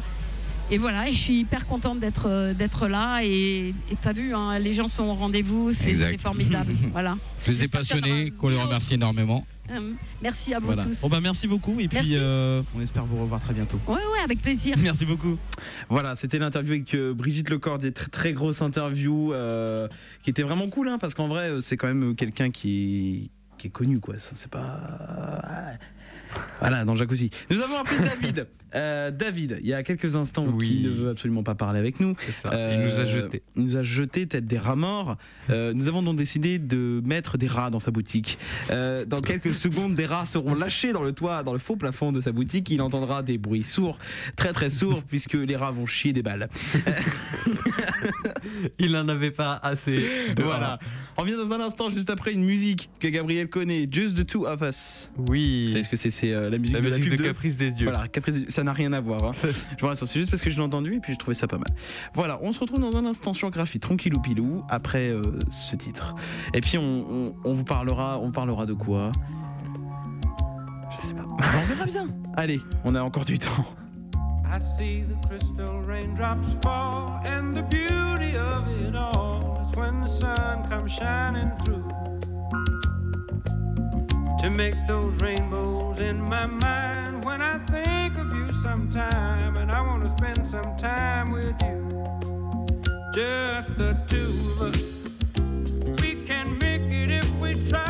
[0.70, 3.20] et voilà, et je suis hyper contente d'être euh, d'être là.
[3.24, 6.72] Et tu as vu, hein, les gens sont au rendez-vous, c'est formidable.
[6.92, 7.16] voilà.
[7.42, 9.46] Plus des passionnés qu'on les remercie énormément.
[9.70, 10.82] Euh, Merci à vous Voilà.
[10.82, 11.00] tous.
[11.00, 13.78] Bon bah merci beaucoup et puis euh, on espère vous revoir très bientôt.
[13.86, 14.76] Ouais, ouais, avec plaisir.
[14.82, 15.38] Merci beaucoup.
[15.88, 19.86] Voilà, c'était l'interview avec euh, Brigitte Lecordier, très, très grosse interview euh,
[20.24, 23.70] qui était vraiment cool hein, parce qu'en vrai c'est quand même quelqu'un qui, qui est
[23.70, 24.18] connu quoi.
[24.18, 25.78] Ça, C'est pas
[26.60, 27.30] Voilà, dans le jacuzzi.
[27.50, 28.46] Nous avons appelé David.
[28.76, 32.14] Euh, David, il y a quelques instants, qui ne veut absolument pas parler avec nous.
[32.44, 33.42] Euh, il nous a jetés.
[33.56, 35.16] Il nous a jeté tête des rats morts.
[35.50, 38.38] Euh, nous avons donc décidé de mettre des rats dans sa boutique.
[38.68, 42.20] Dans quelques secondes, des rats seront lâchés dans le toit, dans le faux plafond de
[42.20, 42.70] sa boutique.
[42.70, 43.98] Il entendra des bruits sourds,
[44.36, 46.48] très très sourds, puisque les rats vont chier des balles.
[48.78, 50.04] Il n'en avait pas assez.
[50.36, 50.66] de Voilà.
[50.66, 50.78] rats.
[51.20, 54.46] On revient dans un instant, juste après une musique que Gabriel connaît, Just the Two
[54.46, 55.10] of Us.
[55.28, 55.64] Oui.
[55.66, 57.24] Vous savez ce que c'est C'est euh, la musique, La de, la musique pub de
[57.26, 57.86] Caprice des dieux.
[57.90, 58.50] Voilà, Caprice des dieux.
[58.50, 59.22] Ça n'a rien à voir.
[59.24, 59.30] hein.
[59.42, 61.46] je vous rassure, c'est juste parce que je l'ai entendu et puis j'ai trouvé ça
[61.46, 61.68] pas mal.
[62.14, 66.14] Voilà, on se retrouve dans un instant sur Graphie, tranquillou pilou, après euh, ce titre.
[66.54, 69.12] Et puis on, on- on vous parlera, on parlera de quoi?
[71.02, 71.26] Je sais pas.
[71.28, 72.08] on verra bien.
[72.34, 73.66] Allez, on a encore du temps.
[74.46, 80.68] I see the crystal raindrops fall, and the beauty of it all when the sun
[80.68, 81.88] comes shining through
[84.40, 87.24] to make those rainbows in my mind.
[87.24, 91.78] When I think of you sometime, and I want to spend some time with you,
[93.14, 94.82] just the two of us.
[96.00, 97.89] We can make it if we try,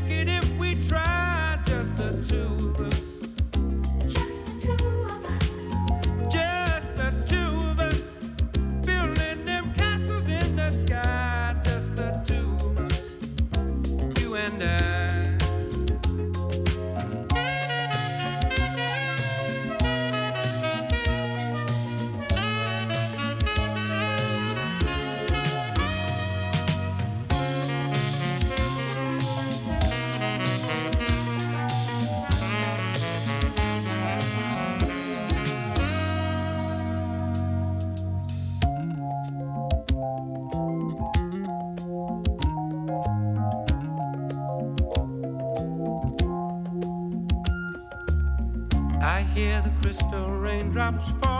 [51.01, 51.30] raindrops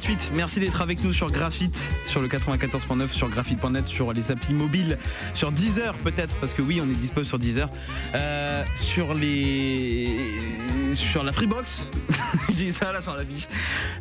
[0.00, 0.32] 28.
[0.34, 1.76] Merci d'être avec nous sur Graphite,
[2.06, 4.96] sur le 94.9, sur graphite.net, sur les applis mobiles,
[5.34, 7.68] sur Deezer peut-être, parce que oui, on est dispo sur Deezer,
[8.14, 10.16] euh, sur les.
[10.94, 11.86] sur la Freebox.
[12.48, 13.46] je dis ça là sur la fiche.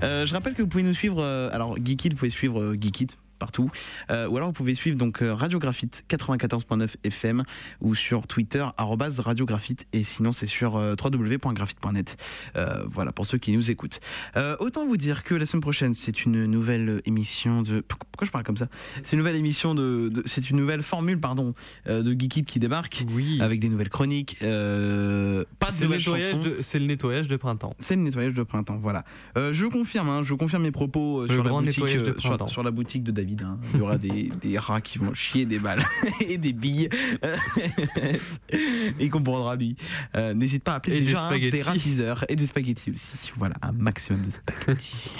[0.01, 1.21] Euh, je rappelle que vous pouvez nous suivre.
[1.21, 3.07] euh, alors, Geekit, vous pouvez suivre Geekit
[3.39, 3.71] partout.
[4.11, 7.43] Euh, ou alors vous pouvez suivre donc euh, Radio Graphite 94.9 FM
[7.81, 12.17] ou sur Twitter arrobase Radio Graphite et sinon c'est sur euh, www.graphite.net.
[12.55, 13.99] Euh, voilà pour ceux qui nous écoutent.
[14.35, 18.31] Euh, autant vous dire que la semaine prochaine c'est une nouvelle émission de pourquoi je
[18.31, 18.67] parle comme ça?
[19.03, 21.53] C'est une nouvelle émission de, de- c'est une nouvelle formule pardon
[21.87, 23.05] de Geekit qui débarque
[23.39, 24.37] avec des nouvelles chroniques.
[24.39, 26.37] pas de nouvelles chansons.
[26.39, 27.75] de- c'est le nettoyage de printemps.
[27.79, 29.03] C'est le nettoyage de printemps, voilà.
[29.35, 33.28] Je confirme, hein, je confirme mes propos sur, la boutique, sur la boutique de David.
[33.35, 33.41] David.
[33.43, 33.57] hein.
[33.73, 35.83] Il y aura des, des rats qui vont chier des balles
[36.21, 36.89] et des billes.
[38.53, 38.59] et
[38.99, 39.75] il comprendra lui.
[40.15, 43.31] Euh, N'hésite pas à appeler Et des hein, des teasers et des spaghettis aussi.
[43.35, 45.11] Voilà, un maximum de spaghettis.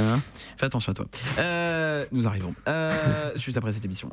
[0.00, 0.20] Hein
[0.56, 1.06] Fais attention à toi.
[1.38, 2.54] Euh, nous arrivons.
[2.68, 4.10] Euh, juste après cette émission.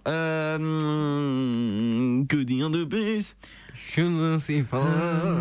[2.27, 3.35] Que dire de plus?
[3.95, 4.83] Je ne sais pas.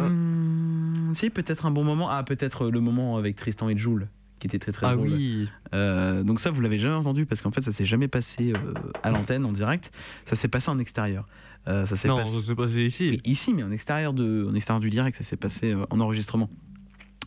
[0.08, 2.08] Hmm, Si, peut-être un bon moment.
[2.10, 4.08] Ah, peut-être le moment avec Tristan et Jules,
[4.42, 5.08] qui était très très Ah drôle.
[5.08, 5.48] oui.
[5.72, 8.74] Euh, donc ça, vous l'avez jamais entendu parce qu'en fait, ça s'est jamais passé euh,
[9.02, 9.90] à l'antenne en direct.
[10.24, 11.26] Ça s'est passé en extérieur.
[11.68, 12.40] Euh, ça s'est Non, passé...
[12.40, 13.10] ça s'est passé ici.
[13.12, 16.50] Mais ici, mais en extérieur de, en extérieur du direct, ça s'est passé en enregistrement.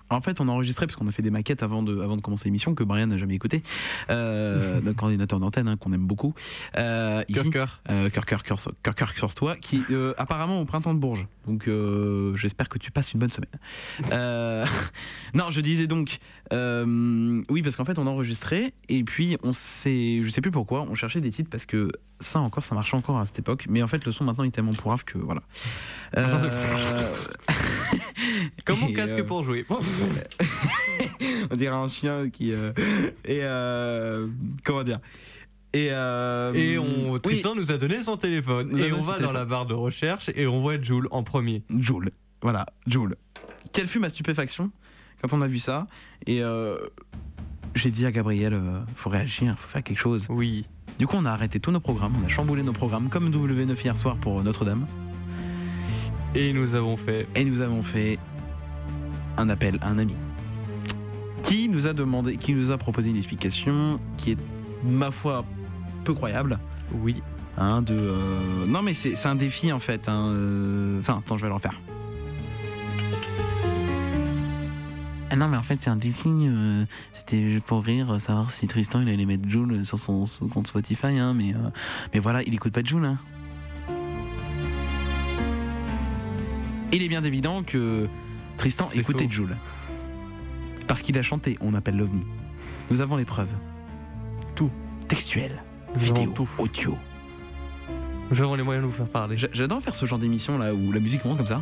[0.10, 2.22] En fait, on a enregistré parce qu'on a fait des maquettes avant de, avant de
[2.22, 3.64] commencer l'émission que Brian n'a jamais écouté.
[4.10, 6.34] Euh, notre coordinateur d'antenne hein, qu'on aime beaucoup.
[6.78, 7.50] Euh, ici.
[7.50, 11.28] Cœur, Euh, cœur, sur- toi, qui euh, apparemment au printemps de Bourges.
[11.48, 13.50] Donc euh, j'espère que tu passes une bonne semaine.
[14.12, 14.66] Euh,
[15.34, 16.18] non, je disais donc,
[17.50, 20.82] oui, parce qu'en fait on a enregistré et puis on s'est, je sais plus pourquoi,
[20.84, 21.90] on cherchait des titres parce que
[22.20, 23.66] ça encore, ça marchait encore à cette époque.
[23.70, 25.42] Mais en fait, le son maintenant il est tellement pourrave que voilà.
[26.18, 27.14] Euh,
[28.66, 29.66] Comme mon casque euh, pour jouer.
[29.70, 32.72] on dirait un chien qui euh,
[33.26, 34.28] et euh,
[34.64, 35.00] comment dire?
[35.74, 38.70] Et Et on, oui, Tristan nous a donné son téléphone.
[38.72, 39.34] Nous Et on va dans téléphone.
[39.34, 41.64] la barre de recherche et on voit Jules en premier.
[41.80, 42.12] Joule.
[42.42, 43.18] Voilà, Joule.
[43.74, 44.72] Quelle fut ma stupéfaction
[45.22, 45.88] quand on a vu ça?
[46.28, 46.42] Et
[47.74, 48.58] j'ai dit à Gabriel,
[48.96, 50.28] faut réagir, faut faire quelque chose.
[50.30, 50.66] Oui.
[51.00, 53.76] Du coup, on a arrêté tous nos programmes, on a chamboulé nos programmes, comme W9
[53.84, 54.86] hier soir pour Notre-Dame.
[56.34, 57.28] Et nous avons fait.
[57.36, 58.18] Et nous avons fait
[59.38, 60.16] un appel à un ami
[61.44, 64.38] qui nous a demandé, qui nous a proposé une explication qui est,
[64.84, 65.46] ma foi,
[66.04, 66.58] peu croyable.
[66.94, 67.22] Oui.
[67.58, 70.10] Hein, de, euh, Non, mais c'est c'est un défi en fait.
[70.10, 71.80] hein, euh, Enfin, attends, je vais le refaire.
[75.32, 76.30] Ah non, mais en fait, c'est un défi.
[76.30, 80.26] euh, C'était juste pour rire, euh, savoir si Tristan il allait mettre Joule sur son,
[80.26, 81.18] son compte Spotify.
[81.18, 81.70] Hein, mais, euh,
[82.14, 83.06] mais voilà, il écoute pas Joule.
[83.06, 83.18] Hein.
[86.92, 88.08] Il est bien évident que
[88.58, 89.28] Tristan écoutait.
[89.30, 89.58] Joule.
[90.88, 92.24] Parce qu'il a chanté On appelle l'OVNI.
[92.92, 93.50] Nous avons les preuves.
[94.56, 94.70] Tout.
[95.08, 95.62] Textuel,
[95.96, 96.48] Nous vidéo, tout.
[96.58, 96.98] audio.
[98.32, 99.38] Nous avons les moyens de vous faire parler.
[99.38, 101.62] J'a- J'adore faire ce genre d'émission là où la musique monte comme ça.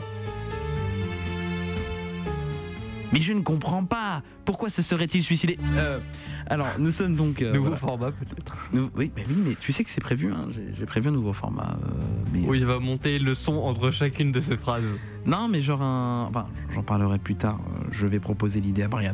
[3.13, 4.23] Mais je ne comprends pas.
[4.43, 5.99] Pourquoi se serait-il suicidé Euh,
[6.47, 7.41] Alors, nous sommes donc.
[7.41, 7.77] euh, Nouveau voilà.
[7.77, 8.57] format peut-être.
[8.73, 10.33] Oui, mais oui, mais tu sais que c'est prévu.
[10.33, 10.47] hein,
[10.77, 11.77] J'ai prévu un nouveau format.
[11.83, 11.87] euh,
[12.33, 12.39] mais...
[12.41, 14.83] Où il va monter le son entre chacune de ces phrases.
[15.25, 16.25] Non, mais genre un.
[16.29, 17.59] Enfin, j'en parlerai plus tard.
[17.61, 19.13] euh, Je vais proposer l'idée à Brian.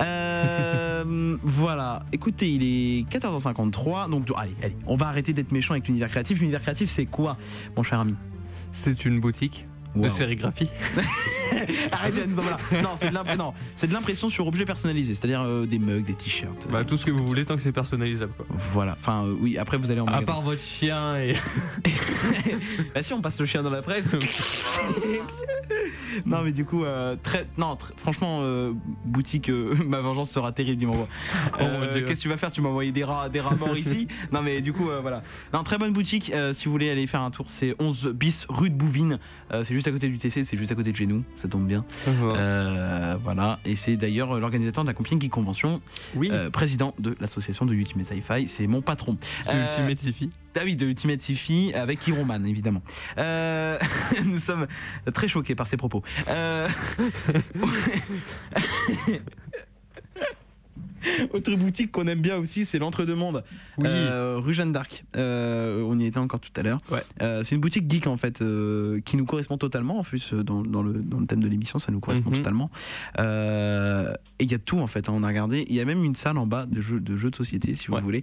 [0.00, 2.04] Euh, voilà.
[2.12, 4.10] Écoutez, il est 14h53.
[4.10, 4.76] Donc, allez, allez.
[4.86, 6.38] On va arrêter d'être méchant avec l'univers créatif.
[6.40, 7.36] L'univers créatif, c'est quoi,
[7.76, 8.14] mon cher ami?
[8.72, 10.68] C'est une boutique de sérigraphie.
[11.92, 12.56] Arrêtez, non, voilà.
[12.82, 16.04] non, c'est de l'imp- non, c'est de l'impression sur objet personnalisé, c'est-à-dire euh, des mugs,
[16.04, 16.66] des t-shirts.
[16.70, 18.32] Bah, tout ce que vous voulez tant que c'est personnalisable.
[18.36, 18.46] Quoi.
[18.72, 18.96] Voilà.
[18.98, 19.56] Enfin, euh, oui.
[19.58, 20.26] Après, vous allez en À magasin.
[20.32, 21.34] part votre chien et.
[22.94, 24.16] Bah si on passe le chien dans la presse.
[26.26, 28.72] non mais du coup euh, très non tr- franchement euh,
[29.04, 31.08] boutique euh, ma vengeance sera terrible il m'envoie.
[31.54, 32.02] Oh Euh.
[32.06, 32.50] Qu'est-ce que tu vas faire?
[32.50, 34.08] Tu m'as envoyé des rats des rats morts ici?
[34.32, 35.22] Non mais du coup euh, voilà.
[35.52, 38.46] Non très bonne boutique euh, si vous voulez aller faire un tour c'est 11 bis
[38.48, 39.18] rue de Bouvines.
[39.52, 41.48] Euh, c'est juste à côté du TC, c'est juste à côté de chez nous, ça
[41.48, 41.84] tombe bien.
[42.08, 45.80] Euh, voilà et c'est d'ailleurs euh, l'organisateur de la Compiègne Geek Convention,
[46.14, 46.28] Oui.
[46.32, 49.16] euh, président de l'association de Ultimate Sci-Fi, c'est mon patron.
[49.48, 50.30] Euh, Ultimate Sci-Fi.
[50.56, 52.82] ah oui, de Ultimate Sci-Fi avec Iron évidemment.
[53.18, 53.78] Euh,
[54.24, 54.66] nous sommes
[55.12, 56.02] très choqués par ces propos.
[61.32, 63.44] Autre boutique qu'on aime bien aussi, c'est l'Entre-deux-Mondes,
[63.78, 63.84] Oui.
[63.88, 65.04] Euh, rue Jeanne d'Arc.
[65.16, 66.78] Euh, on y était encore tout à l'heure.
[67.22, 69.98] Euh, c'est une boutique geek en fait, euh, qui nous correspond totalement.
[69.98, 72.36] En plus, dans, dans le, dans le thème de l'émission, ça nous correspond Mhm.
[72.38, 72.70] totalement.
[74.38, 75.08] Et il y a tout en fait.
[75.08, 75.64] hein, on a regardé.
[75.68, 77.86] Il y a même une salle en bas de jeux de, jeux de société, si
[77.88, 78.22] vous voulez.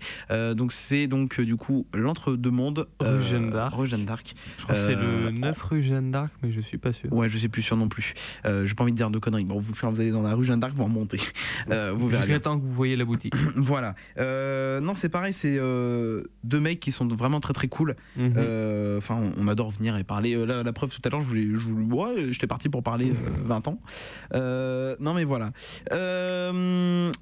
[0.55, 4.35] Donc c'est donc du coup l'Entre-deux-Mondes, Rue Jeanne d'Arc.
[4.57, 7.11] Je crois que c'est le 9 rue Jeanne d'Arc, mais je suis pas sûr.
[7.13, 8.13] Ouais, je sais plus sûr non plus.
[8.45, 9.45] Euh, J'ai pas envie de dire de conneries.
[9.45, 11.17] Bon, vous, vous allez dans la rue Jeanne d'Arc, vous remontez.
[11.95, 12.23] Vous verrez.
[12.23, 13.33] Jusqu'à temps que vous voyez la boutique.
[13.55, 13.95] voilà.
[14.17, 17.95] Euh, non, c'est pareil, c'est euh, deux mecs qui sont vraiment très très cool.
[18.17, 18.33] Mhm.
[18.37, 20.35] Euh, Enfin, on, on adore venir et parler.
[20.45, 23.45] La, la preuve, tout à l'heure, je voulais, je voulais- j'étais parti pour parler euh,
[23.45, 23.79] 20 ans.
[24.99, 25.51] Non, mais voilà.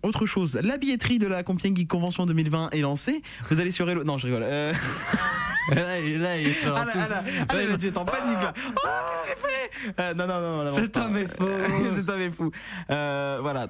[0.04, 3.22] Autre chose, la billetterie de la Compiègne Geek Convention 2020 est lancée.
[3.50, 4.04] Vous allez sur Hello.
[4.04, 4.44] Non, je rigole.
[5.76, 7.96] Là, il- là, il sera ah là, tout- ah là, ah là, là, tu es
[7.96, 8.54] en panique là.
[8.58, 10.02] Oh, qu'est-ce qu'il fait?
[10.02, 10.72] Euh, Non, non, non, non.
[10.72, 11.06] Cet pas.
[11.06, 11.48] homme est faux.
[11.96, 12.50] Cet homme est fou.
[12.90, 13.68] Euh, voilà,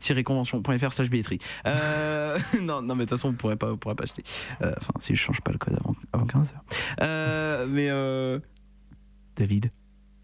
[0.00, 1.38] www.compiègne-geek-convention.fr slash billetterie.
[1.66, 4.22] Euh, non, non, mais de toute façon, on pourrait pas, on pourrait pas acheter.
[4.62, 6.64] Euh, Enfin, si je change pas le code avant, avant 15 heures.
[7.02, 8.38] Euh, mais euh,
[9.36, 9.70] David,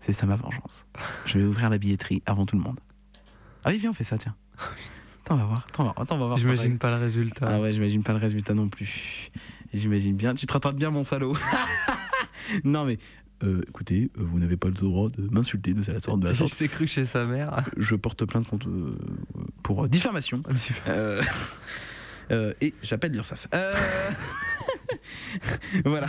[0.00, 0.86] c'est ça ma vengeance.
[1.26, 2.78] Je vais ouvrir la billetterie avant tout le monde.
[3.64, 4.34] Ah oui, viens, on fait ça, tiens.
[5.24, 5.66] Attends, on va voir.
[5.68, 6.38] Attends, attends, on va voir.
[6.38, 7.46] J'imagine pas le résultat.
[7.48, 9.30] Ah ouais, j'imagine pas le résultat non plus.
[9.72, 10.34] J'imagine bien.
[10.34, 11.34] Tu te rattrapes bien, mon salaud.
[12.64, 12.98] non, mais.
[13.42, 16.20] Euh, écoutez, euh, vous n'avez pas le droit de m'insulter de la sorte.
[16.20, 16.52] De la Il sorte.
[16.52, 17.64] s'est cru chez sa mère.
[17.76, 18.96] Je porte plainte contre, euh,
[19.62, 20.42] pour euh, diffamation.
[20.88, 21.22] Euh,
[22.30, 23.48] euh, et j'appelle l'URSSAF.
[23.54, 23.72] Euh,
[25.84, 26.08] voilà.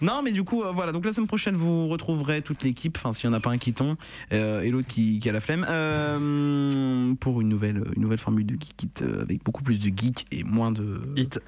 [0.00, 0.92] Non, mais du coup, euh, voilà.
[0.92, 2.96] Donc la semaine prochaine, vous retrouverez toute l'équipe.
[2.96, 3.96] Enfin, s'il n'y en a pas un qui tombe
[4.32, 8.46] euh, et l'autre qui, qui a la flemme, euh, pour une nouvelle, une nouvelle formule
[8.46, 11.40] de geek It, euh, avec beaucoup plus de geek et moins de hit.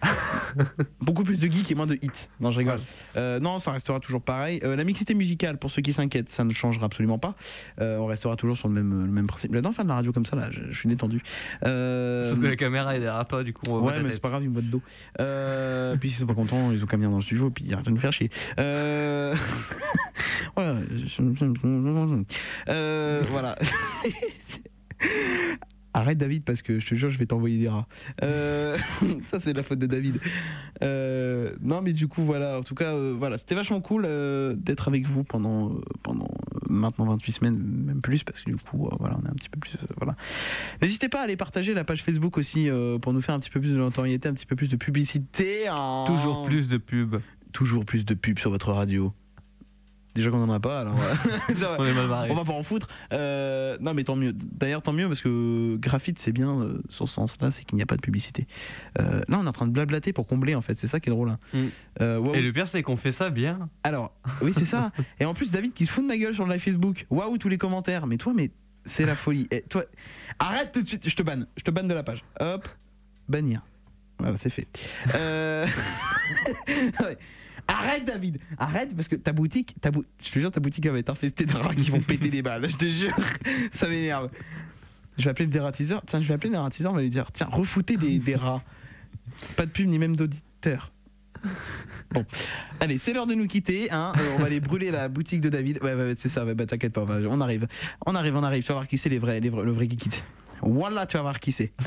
[1.01, 2.31] beaucoup plus de geek et moins de hit.
[2.41, 2.81] Non, je rigole.
[3.17, 4.61] Non, ça restera toujours pareil.
[4.63, 7.35] La mixité musicale, pour ceux qui s'inquiètent, ça ne changera absolument pas.
[7.79, 9.53] On restera toujours sur le même, le même principe.
[9.53, 10.49] J'adore faire de la radio comme ça, là.
[10.51, 11.23] Je, je suis détendu.
[11.63, 14.43] Sauf que la caméra est derrière toi, du coup on Ouais, mais c'est pas grave,
[14.43, 14.83] ils me de dos.
[16.01, 17.87] Puis s'ils sont pas contents, ils ont qu'à venir dans le studio, puis ils arrêtent
[17.87, 18.31] de nous faire chier.
[18.59, 19.35] Euh...
[20.57, 20.77] voilà.
[22.69, 23.55] Euh, voilà.
[25.93, 27.87] Arrête David parce que je te jure je vais t'envoyer des rats.
[28.23, 28.77] Euh,
[29.29, 30.21] ça c'est la faute de David.
[30.83, 34.07] Euh, non mais du coup voilà, en tout cas voilà, c'était vachement cool
[34.57, 35.73] d'être avec vous pendant
[36.03, 36.29] pendant
[36.69, 39.59] maintenant 28 semaines même plus parce que du coup voilà on est un petit peu
[39.59, 40.17] plus voilà.
[40.83, 42.69] N'hésitez pas à aller partager la page Facebook aussi
[43.01, 45.65] pour nous faire un petit peu plus de notoriété, un petit peu plus de publicité.
[46.07, 47.21] Toujours plus de pubs.
[47.53, 49.13] Toujours plus de pubs sur votre radio.
[50.15, 50.97] Déjà qu'on en a pas, alors
[51.51, 52.31] euh, On est mal barré.
[52.31, 52.89] on va pas en foutre.
[53.13, 54.33] Euh, non, mais tant mieux.
[54.33, 57.83] D'ailleurs, tant mieux parce que graphite, c'est bien euh, sur ce sens-là, c'est qu'il n'y
[57.83, 58.47] a pas de publicité.
[58.99, 60.79] Euh, là, on est en train de blablater pour combler, en fait.
[60.79, 61.29] C'est ça qui est drôle.
[61.29, 61.39] hein.
[61.53, 62.35] Mm.
[62.35, 63.69] Et le pire, c'est qu'on fait ça bien.
[63.85, 64.91] Alors, oui, c'est ça.
[65.21, 67.05] Et en plus, David qui se fout de ma gueule sur le live Facebook.
[67.11, 68.07] Waouh, tous les commentaires.
[68.07, 68.53] Mais toi, mais
[68.87, 69.49] c'est la folie.
[69.51, 69.85] Et toi,
[70.39, 71.07] arrête tout de suite.
[71.07, 71.47] Je te banne.
[71.59, 72.25] Je te banne de la page.
[72.41, 72.67] Hop,
[73.29, 73.61] bannir.
[74.19, 74.67] Voilà, c'est fait.
[75.15, 75.67] Euh...
[77.01, 77.19] ouais.
[77.69, 79.91] Arrête David, arrête parce que ta boutique, ta
[80.23, 82.69] je te jure ta boutique va être infestée de rats qui vont péter des balles,
[82.69, 83.17] je te jure,
[83.71, 84.31] ça m'énerve.
[85.19, 87.33] Je vais appeler le dératiseur, tiens je vais appeler le dératiseur, on va lui dire
[87.33, 88.63] tiens refoutez des, rats,
[89.57, 90.93] pas de pub ni même d'auditeurs.
[92.13, 92.25] Bon,
[92.81, 94.13] allez c'est l'heure de nous quitter, hein.
[94.17, 97.05] Euh, on va aller brûler la boutique de David, ouais, c'est ça, bah t'inquiète pas,
[97.05, 97.67] on, arrive,
[98.07, 100.25] on arrive, on arrive, tu vas voir qui c'est le vrai geek it.
[100.63, 101.73] Voilà tu vas voir qui c'est.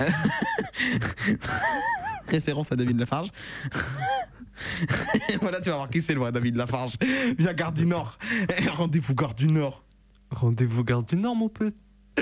[2.29, 3.29] Référence à David Lafarge.
[5.41, 6.93] voilà, tu vas voir qui c'est le vrai David Lafarge.
[7.37, 8.17] Viens, Gare du Nord.
[8.57, 9.83] Eh, Rendez-vous, Gare du Nord.
[10.31, 11.71] Rendez-vous garde du Nord, mon peu.
[12.17, 12.21] Il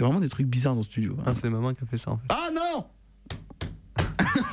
[0.00, 1.16] y a vraiment des trucs bizarres dans le studio.
[1.18, 1.22] hein.
[1.26, 2.26] Ah, c'est maman qui a fait ça en fait.
[2.28, 2.86] Ah non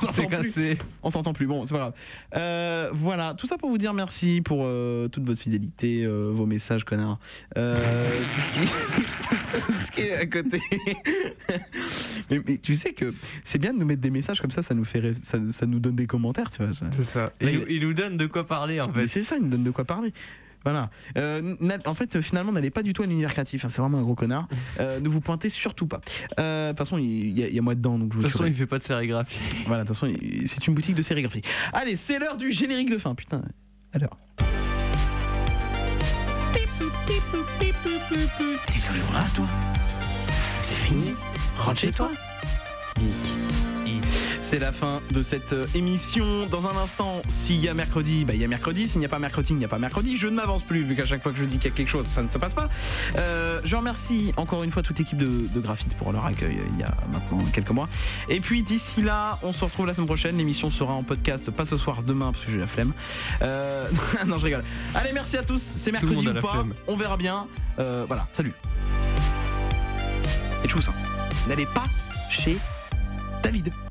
[0.00, 0.36] C'est plus.
[0.36, 0.78] cassé.
[1.02, 1.92] On s'entend plus, bon, c'est pas grave.
[2.34, 6.46] Euh, voilà, tout ça pour vous dire merci pour euh, toute votre fidélité, euh, vos
[6.46, 7.18] messages, connards.
[7.54, 8.60] Tout, ce qui...
[9.50, 10.60] tout ce qui est à côté.
[12.30, 14.74] mais, mais tu sais que c'est bien de nous mettre des messages comme ça, ça
[14.74, 16.72] nous, fait ça, ça nous donne des commentaires, tu vois.
[16.96, 17.32] C'est ça.
[17.40, 19.06] Là, Il, nous donne de quoi parler en fait.
[19.08, 20.12] c'est ça, il nous donne de quoi parler.
[20.64, 20.90] Voilà.
[21.16, 21.54] Euh,
[21.86, 23.64] en fait, finalement, n'allez pas du tout à l'univers créatif.
[23.64, 24.48] hein, c'est vraiment un gros connard.
[24.80, 26.00] Euh, ne vous pointez surtout pas.
[26.38, 28.22] Euh, De toute façon, il y, a- il y a moi dedans, donc je De
[28.24, 29.40] toute façon, il fait pas de sérigraphie.
[29.66, 30.12] Voilà, de toute façon,
[30.46, 31.42] c'est une boutique de sérigraphie.
[31.72, 33.14] Allez, c'est l'heure du générique de fin.
[33.14, 33.42] Putain,
[33.92, 34.18] alors.
[37.08, 39.46] T'es toujours là, toi?
[40.62, 41.14] C'est fini?
[41.56, 42.10] Rentre chez toi?
[44.48, 46.46] C'est la fin de cette euh, émission.
[46.46, 48.88] Dans un instant, s'il y a mercredi, bah, il y a mercredi.
[48.88, 50.16] S'il n'y a pas mercredi, il n'y a pas mercredi.
[50.16, 51.90] Je ne m'avance plus, vu qu'à chaque fois que je dis qu'il y a quelque
[51.90, 52.70] chose, ça ne se passe pas.
[53.18, 56.64] Euh, je remercie encore une fois toute l'équipe de, de Graphite pour leur accueil euh,
[56.72, 57.90] il y a maintenant quelques mois.
[58.30, 60.38] Et puis d'ici là, on se retrouve la semaine prochaine.
[60.38, 62.94] L'émission sera en podcast, pas ce soir, demain, parce que j'ai la flemme.
[63.42, 63.86] Euh,
[64.26, 64.64] non, je rigole.
[64.94, 65.60] Allez, merci à tous.
[65.60, 66.64] C'est mercredi ou pas.
[66.86, 67.48] On verra bien.
[67.78, 68.54] Euh, voilà, salut.
[70.64, 70.88] Et tchuss.
[70.88, 70.94] hein.
[71.46, 71.84] N'allez pas
[72.30, 72.56] chez
[73.42, 73.70] David.